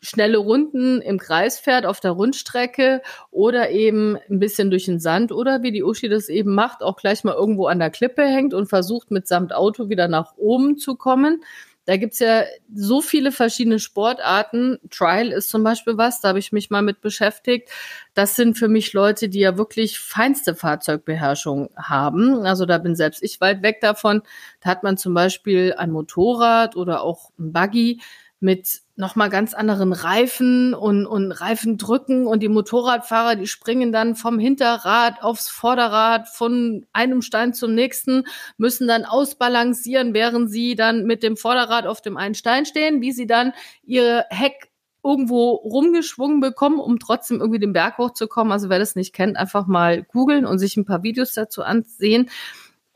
schnelle 0.00 0.38
Runden 0.38 1.00
im 1.00 1.18
Kreis 1.18 1.58
fährt 1.58 1.86
auf 1.86 2.00
der 2.00 2.12
Rundstrecke 2.12 3.02
oder 3.30 3.70
eben 3.70 4.16
ein 4.30 4.38
bisschen 4.38 4.70
durch 4.70 4.84
den 4.84 5.00
Sand 5.00 5.32
oder 5.32 5.62
wie 5.62 5.72
die 5.72 5.82
Uschi 5.82 6.08
das 6.08 6.28
eben 6.28 6.54
macht, 6.54 6.82
auch 6.82 6.96
gleich 6.96 7.24
mal 7.24 7.34
irgendwo 7.34 7.66
an 7.66 7.78
der 7.78 7.90
Klippe 7.90 8.24
hängt 8.24 8.54
und 8.54 8.68
versucht 8.68 9.10
mit 9.10 9.26
samt 9.26 9.52
Auto 9.52 9.88
wieder 9.88 10.08
nach 10.08 10.36
oben 10.36 10.78
zu 10.78 10.96
kommen. 10.96 11.42
Da 11.88 11.96
gibt's 11.96 12.18
ja 12.18 12.42
so 12.74 13.00
viele 13.00 13.32
verschiedene 13.32 13.78
Sportarten. 13.78 14.78
Trial 14.90 15.28
ist 15.28 15.48
zum 15.48 15.64
Beispiel 15.64 15.96
was, 15.96 16.20
da 16.20 16.28
habe 16.28 16.38
ich 16.38 16.52
mich 16.52 16.68
mal 16.68 16.82
mit 16.82 17.00
beschäftigt. 17.00 17.70
Das 18.12 18.36
sind 18.36 18.58
für 18.58 18.68
mich 18.68 18.92
Leute, 18.92 19.30
die 19.30 19.38
ja 19.38 19.56
wirklich 19.56 19.98
feinste 19.98 20.54
Fahrzeugbeherrschung 20.54 21.70
haben. 21.76 22.44
Also 22.44 22.66
da 22.66 22.76
bin 22.76 22.94
selbst 22.94 23.22
ich 23.22 23.40
weit 23.40 23.62
weg 23.62 23.80
davon. 23.80 24.20
Da 24.60 24.68
hat 24.68 24.82
man 24.82 24.98
zum 24.98 25.14
Beispiel 25.14 25.72
ein 25.78 25.90
Motorrad 25.90 26.76
oder 26.76 27.02
auch 27.02 27.30
ein 27.38 27.54
Buggy 27.54 28.02
mit 28.40 28.80
nochmal 28.96 29.30
ganz 29.30 29.54
anderen 29.54 29.92
Reifen 29.92 30.74
und, 30.74 31.06
und 31.06 31.32
Reifendrücken 31.32 32.26
und 32.26 32.42
die 32.42 32.48
Motorradfahrer, 32.48 33.36
die 33.36 33.46
springen 33.46 33.92
dann 33.92 34.14
vom 34.14 34.38
Hinterrad 34.38 35.22
aufs 35.22 35.48
Vorderrad 35.48 36.28
von 36.28 36.86
einem 36.92 37.22
Stein 37.22 37.54
zum 37.54 37.74
nächsten, 37.74 38.24
müssen 38.56 38.88
dann 38.88 39.04
ausbalancieren, 39.04 40.14
während 40.14 40.50
sie 40.50 40.74
dann 40.74 41.04
mit 41.04 41.22
dem 41.22 41.36
Vorderrad 41.36 41.86
auf 41.86 42.00
dem 42.00 42.16
einen 42.16 42.34
Stein 42.34 42.66
stehen, 42.66 43.00
wie 43.00 43.12
sie 43.12 43.26
dann 43.26 43.52
ihre 43.84 44.26
Heck 44.30 44.70
irgendwo 45.04 45.50
rumgeschwungen 45.50 46.40
bekommen, 46.40 46.80
um 46.80 46.98
trotzdem 46.98 47.40
irgendwie 47.40 47.60
den 47.60 47.72
Berg 47.72 47.98
hochzukommen. 47.98 48.52
Also 48.52 48.68
wer 48.68 48.78
das 48.78 48.96
nicht 48.96 49.14
kennt, 49.14 49.36
einfach 49.36 49.66
mal 49.66 50.02
googeln 50.02 50.44
und 50.44 50.58
sich 50.58 50.76
ein 50.76 50.84
paar 50.84 51.02
Videos 51.02 51.32
dazu 51.32 51.62
ansehen. 51.62 52.28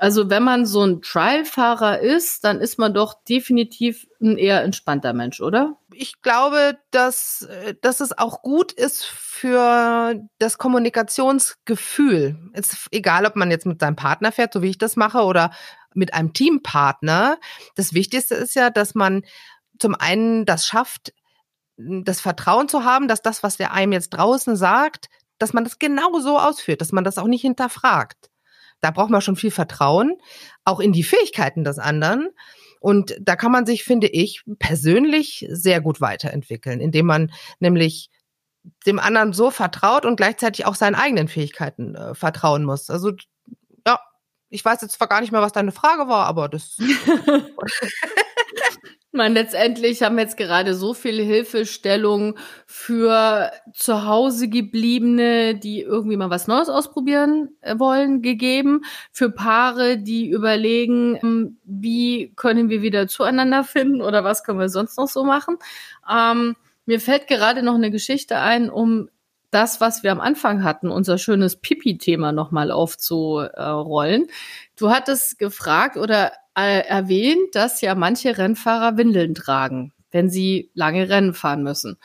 Also 0.03 0.29
wenn 0.31 0.43
man 0.43 0.67
so 0.67 0.85
ein 0.85 1.01
Trial-Fahrer 1.01 2.01
ist, 2.01 2.43
dann 2.43 2.61
ist 2.61 2.77
man 2.77 2.93
doch 2.93 3.23
definitiv 3.23 4.09
ein 4.21 4.37
eher 4.37 4.65
entspannter 4.65 5.13
Mensch, 5.13 5.41
oder? 5.41 5.77
Ich 5.95 6.23
glaube, 6.23 6.77
dass, 6.91 7.43
äh, 7.43 7.77
dass 7.83 8.01
es 8.01 8.19
auch 8.19 8.43
gut 8.43 8.73
ist 8.73 9.05
für 9.05 10.17
das 10.41 10.59
Kommunikationsgefühl. 10.59 12.37
Ist 12.53 12.89
egal, 12.91 13.27
ob 13.27 13.37
man 13.37 13.53
jetzt 13.53 13.65
mit 13.65 13.79
seinem 13.79 13.95
Partner 13.95 14.33
fährt, 14.33 14.53
so 14.53 14.61
wie 14.61 14.71
ich 14.71 14.79
das 14.79 14.97
mache, 14.97 15.21
oder 15.21 15.53
mit 15.95 16.15
einem 16.15 16.33
Teampartner. 16.33 17.39
Das 17.77 17.95
Wichtigste 17.95 18.35
ist 18.35 18.57
ja, 18.57 18.71
dass 18.71 18.97
man 18.97 19.23
zum 19.79 19.95
einen 19.95 20.47
das 20.47 20.67
schafft, 20.67 21.15
das 21.77 22.21
Vertrauen 22.21 22.69
zu 22.69 22.85
haben, 22.85 23.07
dass 23.07 23.23
das, 23.23 23.45
was 23.45 23.57
der 23.57 23.73
einem 23.73 23.93
jetzt 23.93 24.11
draußen 24.11 24.57
sagt, 24.57 25.11
dass 25.39 25.53
man 25.53 25.63
das 25.63 25.79
genau 25.79 26.19
so 26.19 26.41
ausführt, 26.41 26.81
dass 26.81 26.91
man 26.91 27.05
das 27.05 27.19
auch 27.19 27.29
nicht 27.29 27.43
hinterfragt. 27.43 28.32
Da 28.83 28.91
braucht 28.91 29.11
man 29.11 29.23
schon 29.23 29.37
viel 29.37 29.51
Vertrauen, 29.51 30.19
auch 30.65 30.81
in 30.81 30.93
die 30.93 31.05
Fähigkeiten 31.05 31.65
des 31.65 31.79
anderen. 31.79 32.29
Und 32.81 33.17
da 33.21 33.37
kann 33.37 33.53
man 33.53 33.65
sich, 33.65 33.85
finde 33.85 34.09
ich, 34.09 34.43
persönlich 34.59 35.47
sehr 35.49 35.81
gut 35.81 36.01
weiterentwickeln, 36.01 36.81
indem 36.81 37.07
man 37.07 37.33
nämlich 37.61 38.11
dem 38.87 38.99
anderen 38.99 39.33
so 39.33 39.51
vertraut 39.51 40.05
und 40.05 40.17
gleichzeitig 40.17 40.67
auch 40.67 40.75
seinen 40.75 40.95
eigenen 40.95 41.29
Fähigkeiten 41.29 41.95
äh, 41.95 42.15
vertrauen 42.15 42.65
muss. 42.65 42.91
Also 42.91 43.13
ja, 43.87 43.99
ich 44.51 44.65
weiß 44.65 44.83
jetzt 44.83 44.93
zwar 44.93 45.09
gar 45.09 45.21
nicht 45.21 45.33
mehr, 45.33 45.43
was 45.43 45.53
deine 45.53 45.73
Frage 45.73 46.09
war, 46.09 46.27
aber 46.27 46.49
das. 46.49 46.77
meine, 49.13 49.35
letztendlich 49.35 50.03
haben 50.03 50.17
wir 50.17 50.23
jetzt 50.23 50.37
gerade 50.37 50.75
so 50.75 50.95
viel 50.95 51.23
Hilfestellung 51.23 52.39
für 52.67 53.51
zu 53.75 54.07
Hause 54.07 54.49
gebliebene, 54.49 55.55
die 55.55 55.83
irgendwie 55.83 56.17
mal 56.17 56.31
was 56.31 56.47
Neues 56.47 56.69
ausprobieren 56.69 57.51
äh, 57.61 57.79
wollen, 57.79 58.23
gegeben. 58.23 58.83
Für 59.11 59.31
Paare, 59.31 59.99
die 59.99 60.31
überlegen, 60.31 61.19
ähm, 61.23 61.59
wie 61.65 62.33
können 62.37 62.71
wir 62.71 62.83
wieder 62.83 63.07
zueinander 63.07 63.65
finden 63.65 64.01
oder 64.01 64.25
was 64.25 64.45
können 64.45 64.59
wir 64.59 64.69
sonst 64.69 64.97
noch 64.97 65.09
so 65.09 65.25
machen. 65.25 65.59
Ähm, 66.11 66.57
mir 66.87 67.01
fällt 67.01 67.29
gerade 67.29 67.63
noch 67.63 67.75
eine 67.75 67.91
Geschichte 67.91 68.39
ein, 68.39 68.71
um 68.71 69.09
das, 69.51 69.81
was 69.83 70.03
wir 70.03 70.11
am 70.13 70.21
Anfang 70.21 70.65
hatten, 70.65 70.91
unser 70.91 71.19
schönes 71.19 71.57
Pipi-Thema 71.57 72.33
nochmal 72.33 72.71
aufzurollen. 72.71 74.27
Du 74.77 74.91
hattest 74.91 75.39
gefragt 75.39 75.99
oder 75.99 76.33
äh, 76.57 76.87
erwähnt, 76.87 77.55
dass 77.55 77.81
ja 77.81 77.95
manche 77.95 78.39
Rennfahrer 78.39 78.97
Windeln 78.97 79.35
tragen, 79.35 79.93
wenn 80.11 80.31
sie 80.31 80.71
lange 80.75 81.09
Rennen 81.09 81.35
fahren 81.35 81.63
müssen. 81.63 81.99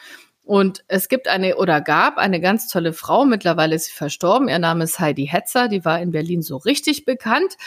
Und 0.47 0.86
es 0.88 1.10
gibt 1.10 1.27
eine 1.27 1.57
oder 1.57 1.81
gab 1.81 2.17
eine 2.17 2.39
ganz 2.39 2.69
tolle 2.69 2.93
Frau, 2.93 3.25
mittlerweile 3.25 3.75
ist 3.75 3.88
sie 3.88 3.91
verstorben. 3.91 4.47
Ihr 4.47 4.60
Name 4.60 4.86
ist 4.86 4.97
Heidi 4.97 5.27
Hetzer, 5.27 5.67
die 5.67 5.83
war 5.83 5.99
in 5.99 6.12
Berlin 6.12 6.41
so 6.41 6.55
richtig 6.55 7.03
bekannt. 7.03 7.57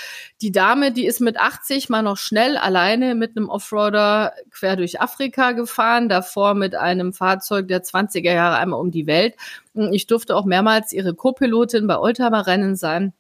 Die 0.40 0.50
Dame, 0.50 0.90
die 0.90 1.04
ist 1.04 1.20
mit 1.20 1.38
80 1.38 1.90
mal 1.90 2.00
noch 2.00 2.16
schnell 2.16 2.56
alleine 2.56 3.14
mit 3.14 3.36
einem 3.36 3.50
Offroader 3.50 4.32
quer 4.50 4.76
durch 4.76 4.98
Afrika 4.98 5.52
gefahren, 5.52 6.08
davor 6.08 6.54
mit 6.54 6.74
einem 6.74 7.12
Fahrzeug 7.12 7.68
der 7.68 7.82
20er 7.82 8.32
Jahre 8.32 8.56
einmal 8.56 8.80
um 8.80 8.90
die 8.90 9.06
Welt. 9.06 9.34
Ich 9.92 10.06
durfte 10.06 10.34
auch 10.34 10.46
mehrmals 10.46 10.94
ihre 10.94 11.14
Co-Pilotin 11.14 11.86
bei 11.86 11.98
Oldtimer-Rennen 11.98 12.76
sein, 12.76 13.12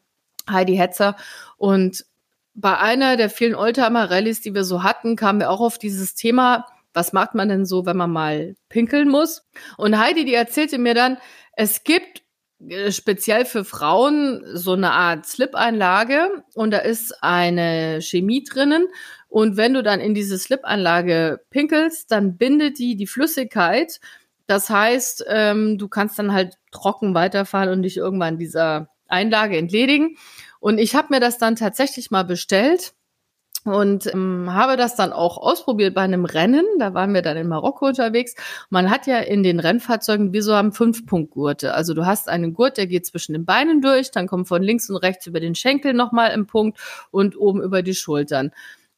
Heidi 0.48 0.76
Hetzer. 0.76 1.16
Und 1.58 2.06
bei 2.54 2.78
einer 2.78 3.16
der 3.16 3.30
vielen 3.30 3.54
Oldtimer-Rallyes, 3.54 4.40
die 4.40 4.54
wir 4.54 4.64
so 4.64 4.82
hatten, 4.82 5.16
kamen 5.16 5.40
wir 5.40 5.50
auch 5.50 5.60
auf 5.60 5.78
dieses 5.78 6.14
Thema, 6.14 6.66
was 6.92 7.12
macht 7.12 7.34
man 7.34 7.48
denn 7.48 7.64
so, 7.64 7.86
wenn 7.86 7.96
man 7.96 8.10
mal 8.10 8.54
pinkeln 8.68 9.08
muss? 9.08 9.42
Und 9.76 9.98
Heidi, 9.98 10.24
die 10.24 10.34
erzählte 10.34 10.78
mir 10.78 10.94
dann, 10.94 11.18
es 11.52 11.84
gibt 11.84 12.22
äh, 12.68 12.90
speziell 12.90 13.44
für 13.44 13.64
Frauen 13.64 14.42
so 14.54 14.72
eine 14.72 14.92
Art 14.92 15.26
Slip-Einlage 15.26 16.44
und 16.54 16.72
da 16.72 16.78
ist 16.78 17.22
eine 17.22 18.00
Chemie 18.02 18.44
drinnen 18.44 18.88
und 19.28 19.56
wenn 19.56 19.74
du 19.74 19.82
dann 19.82 20.00
in 20.00 20.12
diese 20.12 20.36
Slip-Einlage 20.38 21.40
pinkelst, 21.50 22.10
dann 22.10 22.36
bindet 22.36 22.78
die 22.78 22.96
die 22.96 23.06
Flüssigkeit. 23.06 24.00
Das 24.48 24.68
heißt, 24.68 25.24
ähm, 25.28 25.78
du 25.78 25.86
kannst 25.86 26.18
dann 26.18 26.32
halt 26.32 26.58
trocken 26.72 27.14
weiterfahren 27.14 27.70
und 27.70 27.82
dich 27.82 27.96
irgendwann 27.96 28.38
dieser 28.38 28.88
Einlage 29.06 29.56
entledigen. 29.56 30.16
Und 30.60 30.78
ich 30.78 30.94
habe 30.94 31.08
mir 31.10 31.20
das 31.20 31.38
dann 31.38 31.56
tatsächlich 31.56 32.10
mal 32.10 32.22
bestellt 32.22 32.92
und 33.64 34.06
ähm, 34.12 34.52
habe 34.52 34.76
das 34.76 34.94
dann 34.94 35.12
auch 35.12 35.36
ausprobiert 35.36 35.94
bei 35.94 36.02
einem 36.02 36.24
Rennen. 36.24 36.64
Da 36.78 36.94
waren 36.94 37.12
wir 37.12 37.22
dann 37.22 37.36
in 37.36 37.48
Marokko 37.48 37.88
unterwegs. 37.88 38.34
Man 38.70 38.90
hat 38.90 39.06
ja 39.06 39.18
in 39.18 39.42
den 39.42 39.60
Rennfahrzeugen 39.60 40.32
wie 40.32 40.40
so 40.40 40.54
haben 40.54 40.72
Fünf-Punkt-Gurte. 40.72 41.74
Also 41.74 41.92
du 41.92 42.06
hast 42.06 42.28
einen 42.28 42.54
Gurt, 42.54 42.78
der 42.78 42.86
geht 42.86 43.06
zwischen 43.06 43.32
den 43.32 43.44
Beinen 43.44 43.82
durch, 43.82 44.10
dann 44.10 44.26
kommt 44.26 44.48
von 44.48 44.62
links 44.62 44.88
und 44.88 44.96
rechts 44.96 45.26
über 45.26 45.40
den 45.40 45.54
Schenkel 45.54 45.92
nochmal 45.92 46.30
ein 46.30 46.46
Punkt 46.46 46.78
und 47.10 47.36
oben 47.38 47.62
über 47.62 47.82
die 47.82 47.94
Schultern. 47.94 48.52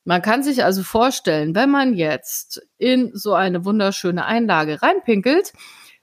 Man 0.04 0.22
kann 0.22 0.42
sich 0.42 0.64
also 0.64 0.82
vorstellen, 0.82 1.54
wenn 1.54 1.70
man 1.70 1.94
jetzt 1.94 2.66
in 2.76 3.10
so 3.14 3.34
eine 3.34 3.64
wunderschöne 3.64 4.26
Einlage 4.26 4.82
reinpinkelt, 4.82 5.52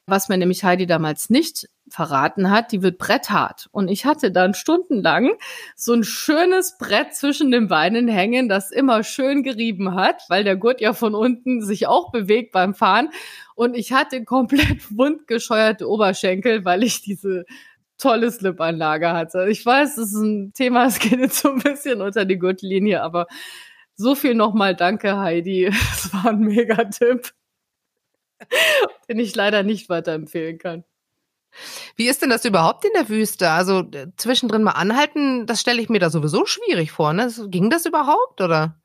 was 0.10 0.30
mir 0.30 0.38
nämlich 0.38 0.64
Heidi 0.64 0.86
damals 0.86 1.30
nicht 1.30 1.68
verraten 1.90 2.50
hat, 2.50 2.72
die 2.72 2.82
wird 2.82 2.98
bretthart. 2.98 3.68
Und 3.72 3.88
ich 3.88 4.06
hatte 4.06 4.32
dann 4.32 4.54
stundenlang 4.54 5.32
so 5.76 5.94
ein 5.94 6.04
schönes 6.04 6.78
Brett 6.78 7.16
zwischen 7.16 7.52
den 7.52 7.68
Beinen 7.68 8.08
hängen, 8.08 8.48
das 8.48 8.72
immer 8.72 9.04
schön 9.04 9.44
gerieben 9.44 9.96
hat, 9.96 10.24
weil 10.30 10.44
der 10.44 10.56
Gurt 10.56 10.82
ja 10.82 10.94
von 10.94 11.16
unten 11.16 11.62
sich 11.62 11.88
auch 11.88 12.12
bewegt 12.12 12.52
beim 12.52 12.76
Fahren. 12.76 13.10
Und 13.56 13.76
ich 13.76 13.92
hatte 13.92 14.24
komplett 14.24 14.86
wundgescheuerte 14.96 15.88
Oberschenkel, 15.88 16.66
weil 16.66 16.84
ich 16.84 17.02
diese 17.02 17.46
tolle 17.98 18.32
Slipanlage 18.32 19.12
hatte. 19.12 19.48
Ich 19.50 19.66
weiß, 19.66 19.96
das 19.96 20.14
ist 20.14 20.22
ein 20.22 20.54
Thema, 20.54 20.86
es 20.88 21.00
geht 21.00 21.20
jetzt 21.20 21.40
so 21.40 21.52
ein 21.52 21.60
bisschen 21.60 22.02
unter 22.02 22.26
die 22.26 22.40
Gurtlinie, 22.40 23.04
aber 23.04 23.28
so 23.96 24.16
viel 24.16 24.34
nochmal 24.34 24.76
danke, 24.76 25.18
Heidi. 25.18 25.66
Es 25.94 26.14
war 26.14 26.28
ein 26.32 26.40
Megatipp, 26.40 27.34
den 29.10 29.20
ich 29.20 29.36
leider 29.36 29.64
nicht 29.64 29.90
weiterempfehlen 29.90 30.58
kann. 30.58 30.84
Wie 31.96 32.08
ist 32.08 32.22
denn 32.22 32.30
das 32.30 32.46
überhaupt 32.46 32.86
in 32.86 32.92
der 32.94 33.10
Wüste? 33.10 33.50
Also 33.50 33.80
äh, 33.80 34.08
zwischendrin 34.18 34.64
mal 34.64 34.72
anhalten, 34.72 35.46
das 35.46 35.62
stelle 35.62 35.82
ich 35.82 35.90
mir 35.90 36.00
da 36.00 36.10
sowieso 36.10 36.46
schwierig 36.46 36.92
vor. 36.92 37.14
Ne? 37.14 37.32
Ging 37.48 37.70
das 37.70 37.86
überhaupt 37.86 38.42
oder? 38.42 38.80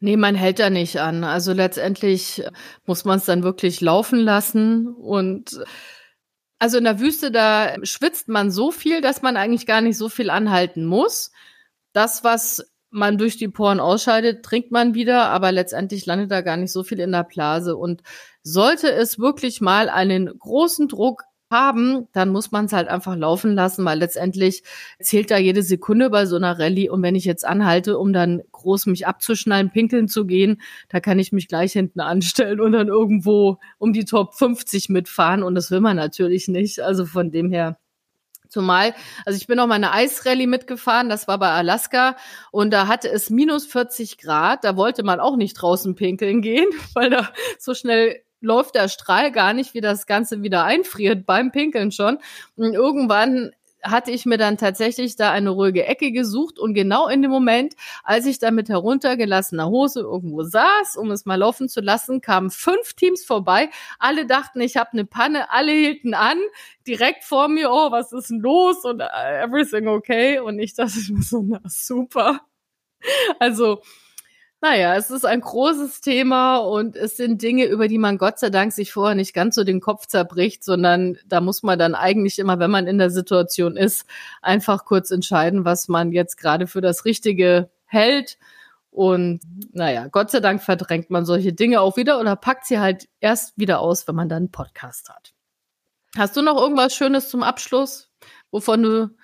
Nee, 0.00 0.16
man 0.16 0.34
hält 0.34 0.58
da 0.58 0.70
nicht 0.70 1.00
an. 1.00 1.24
Also 1.24 1.52
letztendlich 1.52 2.42
muss 2.86 3.04
man 3.04 3.18
es 3.18 3.24
dann 3.24 3.42
wirklich 3.42 3.80
laufen 3.80 4.18
lassen 4.18 4.88
und 4.88 5.60
also 6.60 6.78
in 6.78 6.84
der 6.84 6.98
Wüste, 6.98 7.30
da 7.30 7.74
schwitzt 7.84 8.28
man 8.28 8.50
so 8.50 8.72
viel, 8.72 9.00
dass 9.00 9.22
man 9.22 9.36
eigentlich 9.36 9.66
gar 9.66 9.80
nicht 9.80 9.96
so 9.96 10.08
viel 10.08 10.28
anhalten 10.28 10.84
muss. 10.84 11.30
Das, 11.92 12.24
was 12.24 12.72
man 12.90 13.18
durch 13.18 13.36
die 13.36 13.48
Poren 13.48 13.80
ausscheidet, 13.80 14.44
trinkt 14.44 14.72
man 14.72 14.94
wieder, 14.94 15.28
aber 15.28 15.52
letztendlich 15.52 16.06
landet 16.06 16.30
da 16.30 16.40
gar 16.40 16.56
nicht 16.56 16.72
so 16.72 16.82
viel 16.82 17.00
in 17.00 17.12
der 17.12 17.24
Blase. 17.24 17.76
Und 17.76 18.02
sollte 18.52 18.92
es 18.92 19.18
wirklich 19.18 19.60
mal 19.60 19.88
einen 19.88 20.38
großen 20.38 20.88
Druck 20.88 21.24
haben, 21.50 22.08
dann 22.12 22.28
muss 22.30 22.50
man 22.50 22.66
es 22.66 22.72
halt 22.72 22.88
einfach 22.88 23.16
laufen 23.16 23.54
lassen, 23.54 23.84
weil 23.84 23.98
letztendlich 23.98 24.62
zählt 25.00 25.30
da 25.30 25.38
jede 25.38 25.62
Sekunde 25.62 26.10
bei 26.10 26.26
so 26.26 26.36
einer 26.36 26.58
Rallye. 26.58 26.90
Und 26.90 27.02
wenn 27.02 27.14
ich 27.14 27.24
jetzt 27.24 27.44
anhalte, 27.44 27.98
um 27.98 28.12
dann 28.12 28.42
groß 28.52 28.86
mich 28.86 29.06
abzuschnallen, 29.06 29.70
pinkeln 29.70 30.08
zu 30.08 30.26
gehen, 30.26 30.60
da 30.88 31.00
kann 31.00 31.18
ich 31.18 31.32
mich 31.32 31.48
gleich 31.48 31.72
hinten 31.72 32.00
anstellen 32.00 32.60
und 32.60 32.72
dann 32.72 32.88
irgendwo 32.88 33.58
um 33.78 33.92
die 33.92 34.04
Top 34.04 34.34
50 34.34 34.88
mitfahren. 34.88 35.42
Und 35.42 35.54
das 35.54 35.70
will 35.70 35.80
man 35.80 35.96
natürlich 35.96 36.48
nicht. 36.48 36.80
Also 36.80 37.06
von 37.06 37.30
dem 37.30 37.50
her. 37.50 37.78
Zumal, 38.50 38.94
also 39.26 39.36
ich 39.36 39.46
bin 39.46 39.60
auch 39.60 39.66
mal 39.66 39.74
eine 39.74 39.92
Eisrallye 39.92 40.46
mitgefahren, 40.46 41.10
das 41.10 41.28
war 41.28 41.38
bei 41.38 41.50
Alaska 41.50 42.16
und 42.50 42.70
da 42.70 42.86
hatte 42.86 43.10
es 43.10 43.28
minus 43.28 43.66
40 43.66 44.16
Grad, 44.16 44.64
da 44.64 44.74
wollte 44.74 45.02
man 45.02 45.20
auch 45.20 45.36
nicht 45.36 45.52
draußen 45.52 45.94
pinkeln 45.96 46.40
gehen, 46.40 46.66
weil 46.94 47.10
da 47.10 47.28
so 47.58 47.74
schnell 47.74 48.22
läuft 48.40 48.74
der 48.74 48.88
Strahl 48.88 49.32
gar 49.32 49.52
nicht, 49.52 49.74
wie 49.74 49.80
das 49.80 50.06
Ganze 50.06 50.42
wieder 50.42 50.64
einfriert 50.64 51.26
beim 51.26 51.52
Pinkeln 51.52 51.92
schon. 51.92 52.18
Und 52.56 52.74
irgendwann 52.74 53.52
hatte 53.82 54.10
ich 54.10 54.26
mir 54.26 54.38
dann 54.38 54.58
tatsächlich 54.58 55.16
da 55.16 55.30
eine 55.30 55.50
ruhige 55.50 55.86
Ecke 55.86 56.10
gesucht 56.10 56.58
und 56.58 56.74
genau 56.74 57.08
in 57.08 57.22
dem 57.22 57.30
Moment, 57.30 57.74
als 58.02 58.26
ich 58.26 58.38
da 58.38 58.50
mit 58.50 58.68
heruntergelassener 58.68 59.68
Hose 59.68 60.00
irgendwo 60.00 60.42
saß, 60.42 60.96
um 60.96 61.10
es 61.10 61.26
mal 61.26 61.36
laufen 61.36 61.68
zu 61.68 61.80
lassen, 61.80 62.20
kamen 62.20 62.50
fünf 62.50 62.94
Teams 62.94 63.24
vorbei. 63.24 63.70
Alle 63.98 64.26
dachten, 64.26 64.60
ich 64.60 64.76
habe 64.76 64.90
eine 64.92 65.04
Panne, 65.04 65.50
alle 65.52 65.72
hielten 65.72 66.14
an, 66.14 66.38
direkt 66.86 67.24
vor 67.24 67.48
mir, 67.48 67.70
oh, 67.70 67.90
was 67.90 68.12
ist 68.12 68.30
denn 68.30 68.40
los 68.40 68.84
und 68.84 69.00
uh, 69.00 69.42
everything 69.42 69.86
okay 69.88 70.40
und 70.40 70.58
ich 70.58 70.74
dachte 70.74 70.98
mir 71.10 71.22
so, 71.22 71.42
na 71.42 71.60
super. 71.66 72.40
Also 73.38 73.80
naja, 74.60 74.96
es 74.96 75.10
ist 75.10 75.24
ein 75.24 75.40
großes 75.40 76.00
Thema 76.00 76.56
und 76.56 76.96
es 76.96 77.16
sind 77.16 77.42
Dinge, 77.42 77.66
über 77.66 77.86
die 77.86 77.98
man 77.98 78.18
Gott 78.18 78.40
sei 78.40 78.50
Dank 78.50 78.72
sich 78.72 78.92
vorher 78.92 79.14
nicht 79.14 79.32
ganz 79.32 79.54
so 79.54 79.62
den 79.62 79.80
Kopf 79.80 80.06
zerbricht, 80.06 80.64
sondern 80.64 81.16
da 81.26 81.40
muss 81.40 81.62
man 81.62 81.78
dann 81.78 81.94
eigentlich 81.94 82.40
immer, 82.40 82.58
wenn 82.58 82.70
man 82.70 82.88
in 82.88 82.98
der 82.98 83.10
Situation 83.10 83.76
ist, 83.76 84.04
einfach 84.42 84.84
kurz 84.84 85.12
entscheiden, 85.12 85.64
was 85.64 85.86
man 85.86 86.10
jetzt 86.10 86.38
gerade 86.38 86.66
für 86.66 86.80
das 86.80 87.04
Richtige 87.04 87.70
hält. 87.84 88.36
Und 88.90 89.40
naja, 89.72 90.08
Gott 90.08 90.32
sei 90.32 90.40
Dank 90.40 90.60
verdrängt 90.60 91.08
man 91.08 91.24
solche 91.24 91.52
Dinge 91.52 91.80
auch 91.80 91.96
wieder 91.96 92.18
oder 92.18 92.34
packt 92.34 92.66
sie 92.66 92.80
halt 92.80 93.08
erst 93.20 93.56
wieder 93.58 93.78
aus, 93.78 94.08
wenn 94.08 94.16
man 94.16 94.28
dann 94.28 94.38
einen 94.38 94.50
Podcast 94.50 95.08
hat. 95.08 95.34
Hast 96.16 96.36
du 96.36 96.42
noch 96.42 96.60
irgendwas 96.60 96.96
Schönes 96.96 97.28
zum 97.28 97.44
Abschluss, 97.44 98.10
wovon 98.50 98.82
du 98.82 99.16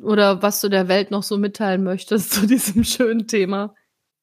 oder 0.00 0.40
was 0.40 0.60
du 0.60 0.68
der 0.68 0.86
Welt 0.86 1.10
noch 1.10 1.24
so 1.24 1.36
mitteilen 1.36 1.82
möchtest 1.82 2.32
zu 2.32 2.46
diesem 2.46 2.84
schönen 2.84 3.26
Thema? 3.26 3.74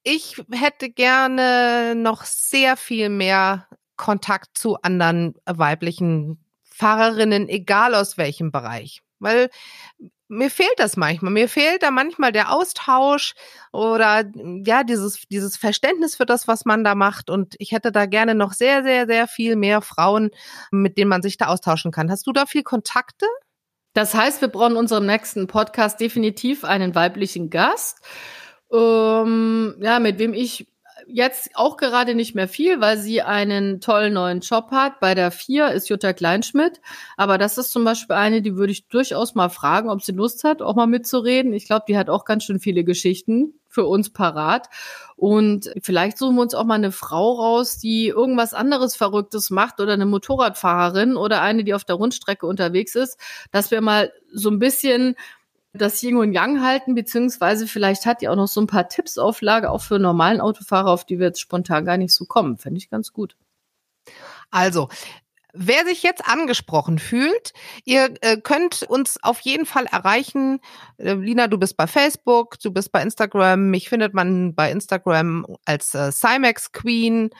Ich 0.03 0.41
hätte 0.51 0.89
gerne 0.89 1.95
noch 1.95 2.23
sehr 2.23 2.77
viel 2.77 3.09
mehr 3.09 3.67
Kontakt 3.95 4.57
zu 4.57 4.77
anderen 4.81 5.35
weiblichen 5.45 6.43
Fahrerinnen, 6.63 7.49
egal 7.49 7.93
aus 7.95 8.17
welchem 8.17 8.51
Bereich. 8.51 9.01
Weil 9.19 9.49
mir 10.29 10.49
fehlt 10.51 10.77
das 10.77 10.95
manchmal. 10.95 11.33
Mir 11.33 11.49
fehlt 11.49 11.83
da 11.83 11.91
manchmal 11.91 12.31
der 12.31 12.53
Austausch 12.53 13.33
oder 13.73 14.23
ja, 14.63 14.83
dieses, 14.83 15.23
dieses 15.29 15.57
Verständnis 15.57 16.15
für 16.15 16.25
das, 16.25 16.47
was 16.47 16.65
man 16.65 16.83
da 16.83 16.95
macht. 16.95 17.29
Und 17.29 17.55
ich 17.57 17.71
hätte 17.71 17.91
da 17.91 18.05
gerne 18.05 18.35
noch 18.35 18.53
sehr, 18.53 18.83
sehr, 18.83 19.07
sehr 19.07 19.27
viel 19.27 19.55
mehr 19.55 19.81
Frauen, 19.81 20.29
mit 20.71 20.97
denen 20.97 21.09
man 21.09 21.23
sich 21.23 21.37
da 21.37 21.47
austauschen 21.47 21.91
kann. 21.91 22.11
Hast 22.11 22.27
du 22.27 22.31
da 22.31 22.45
viel 22.45 22.63
Kontakte? 22.63 23.25
Das 23.93 24.13
heißt, 24.13 24.39
wir 24.41 24.49
brauchen 24.49 24.77
unserem 24.77 25.07
nächsten 25.07 25.47
Podcast 25.47 25.99
definitiv 25.99 26.63
einen 26.63 26.93
weiblichen 26.93 27.49
Gast. 27.49 27.97
Ähm, 28.71 29.75
ja, 29.79 29.99
mit 29.99 30.19
wem 30.19 30.33
ich 30.33 30.67
jetzt 31.07 31.51
auch 31.55 31.77
gerade 31.77 32.15
nicht 32.15 32.35
mehr 32.35 32.47
viel, 32.47 32.79
weil 32.81 32.97
sie 32.97 33.21
einen 33.21 33.81
tollen 33.81 34.13
neuen 34.13 34.41
Job 34.41 34.71
hat. 34.71 34.99
Bei 34.99 35.15
der 35.15 35.31
vier 35.31 35.71
ist 35.71 35.89
Jutta 35.89 36.13
Kleinschmidt. 36.13 36.81
Aber 37.17 37.37
das 37.37 37.57
ist 37.57 37.71
zum 37.71 37.83
Beispiel 37.83 38.15
eine, 38.15 38.41
die 38.41 38.55
würde 38.55 38.71
ich 38.71 38.87
durchaus 38.87 39.35
mal 39.35 39.49
fragen, 39.49 39.89
ob 39.89 40.01
sie 40.01 40.11
Lust 40.11 40.43
hat, 40.43 40.61
auch 40.61 40.75
mal 40.75 40.87
mitzureden. 40.87 41.53
Ich 41.53 41.65
glaube, 41.65 41.85
die 41.87 41.97
hat 41.97 42.09
auch 42.09 42.25
ganz 42.25 42.43
schön 42.43 42.59
viele 42.59 42.83
Geschichten 42.83 43.53
für 43.67 43.85
uns 43.85 44.11
parat. 44.11 44.67
Und 45.15 45.71
vielleicht 45.81 46.17
suchen 46.17 46.35
wir 46.35 46.41
uns 46.41 46.55
auch 46.55 46.63
mal 46.63 46.75
eine 46.75 46.91
Frau 46.91 47.33
raus, 47.33 47.77
die 47.77 48.07
irgendwas 48.07 48.53
anderes 48.53 48.95
Verrücktes 48.95 49.49
macht 49.49 49.79
oder 49.79 49.93
eine 49.93 50.05
Motorradfahrerin 50.05 51.15
oder 51.17 51.41
eine, 51.41 51.63
die 51.63 51.73
auf 51.73 51.83
der 51.83 51.95
Rundstrecke 51.95 52.47
unterwegs 52.47 52.95
ist, 52.95 53.19
dass 53.51 53.69
wir 53.71 53.81
mal 53.81 54.11
so 54.31 54.49
ein 54.49 54.59
bisschen 54.59 55.15
das 55.73 56.01
Yin 56.01 56.17
und 56.17 56.33
Yang 56.33 56.63
halten, 56.63 56.95
beziehungsweise 56.95 57.67
vielleicht 57.67 58.05
hat 58.05 58.21
die 58.21 58.29
auch 58.29 58.35
noch 58.35 58.47
so 58.47 58.61
ein 58.61 58.67
paar 58.67 58.89
Tipps 58.89 59.17
auf 59.17 59.41
Lage, 59.41 59.69
auch 59.69 59.81
für 59.81 59.99
normalen 59.99 60.41
Autofahrer, 60.41 60.89
auf 60.89 61.05
die 61.05 61.19
wir 61.19 61.27
jetzt 61.27 61.41
spontan 61.41 61.85
gar 61.85 61.97
nicht 61.97 62.13
so 62.13 62.25
kommen. 62.25 62.57
Fände 62.57 62.79
ich 62.79 62.89
ganz 62.89 63.13
gut. 63.13 63.35
Also, 64.49 64.89
Wer 65.51 65.83
sich 65.83 66.03
jetzt 66.03 66.27
angesprochen 66.27 66.99
fühlt, 66.99 67.53
ihr 67.83 68.13
äh, 68.21 68.37
könnt 68.37 68.83
uns 68.83 69.17
auf 69.23 69.39
jeden 69.39 69.65
Fall 69.65 69.85
erreichen. 69.85 70.59
Äh, 70.97 71.13
Lina, 71.13 71.47
du 71.47 71.57
bist 71.57 71.75
bei 71.75 71.87
Facebook, 71.87 72.59
du 72.59 72.71
bist 72.71 72.91
bei 72.91 73.01
Instagram. 73.01 73.71
Mich 73.71 73.89
findet 73.89 74.13
man 74.13 74.53
bei 74.53 74.71
Instagram 74.71 75.47
als 75.65 75.95
äh, 75.95 76.11
Cymex 76.11 76.71
Queen. 76.71 77.31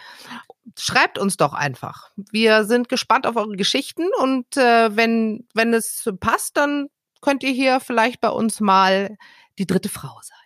Schreibt 0.76 1.20
uns 1.20 1.38
doch 1.38 1.54
einfach. 1.54 2.10
Wir 2.32 2.66
sind 2.66 2.90
gespannt 2.90 3.28
auf 3.28 3.36
eure 3.36 3.56
Geschichten 3.56 4.08
und 4.20 4.58
äh, 4.58 4.96
wenn 4.96 5.48
wenn 5.54 5.72
es 5.76 6.10
passt, 6.20 6.58
dann 6.58 6.90
könnt 7.22 7.44
ihr 7.44 7.52
hier 7.52 7.80
vielleicht 7.80 8.22
bei 8.22 8.30
uns 8.30 8.60
mal 8.60 9.18
die 9.58 9.68
dritte 9.68 9.90
Frau 9.90 10.20
sein. 10.22 10.38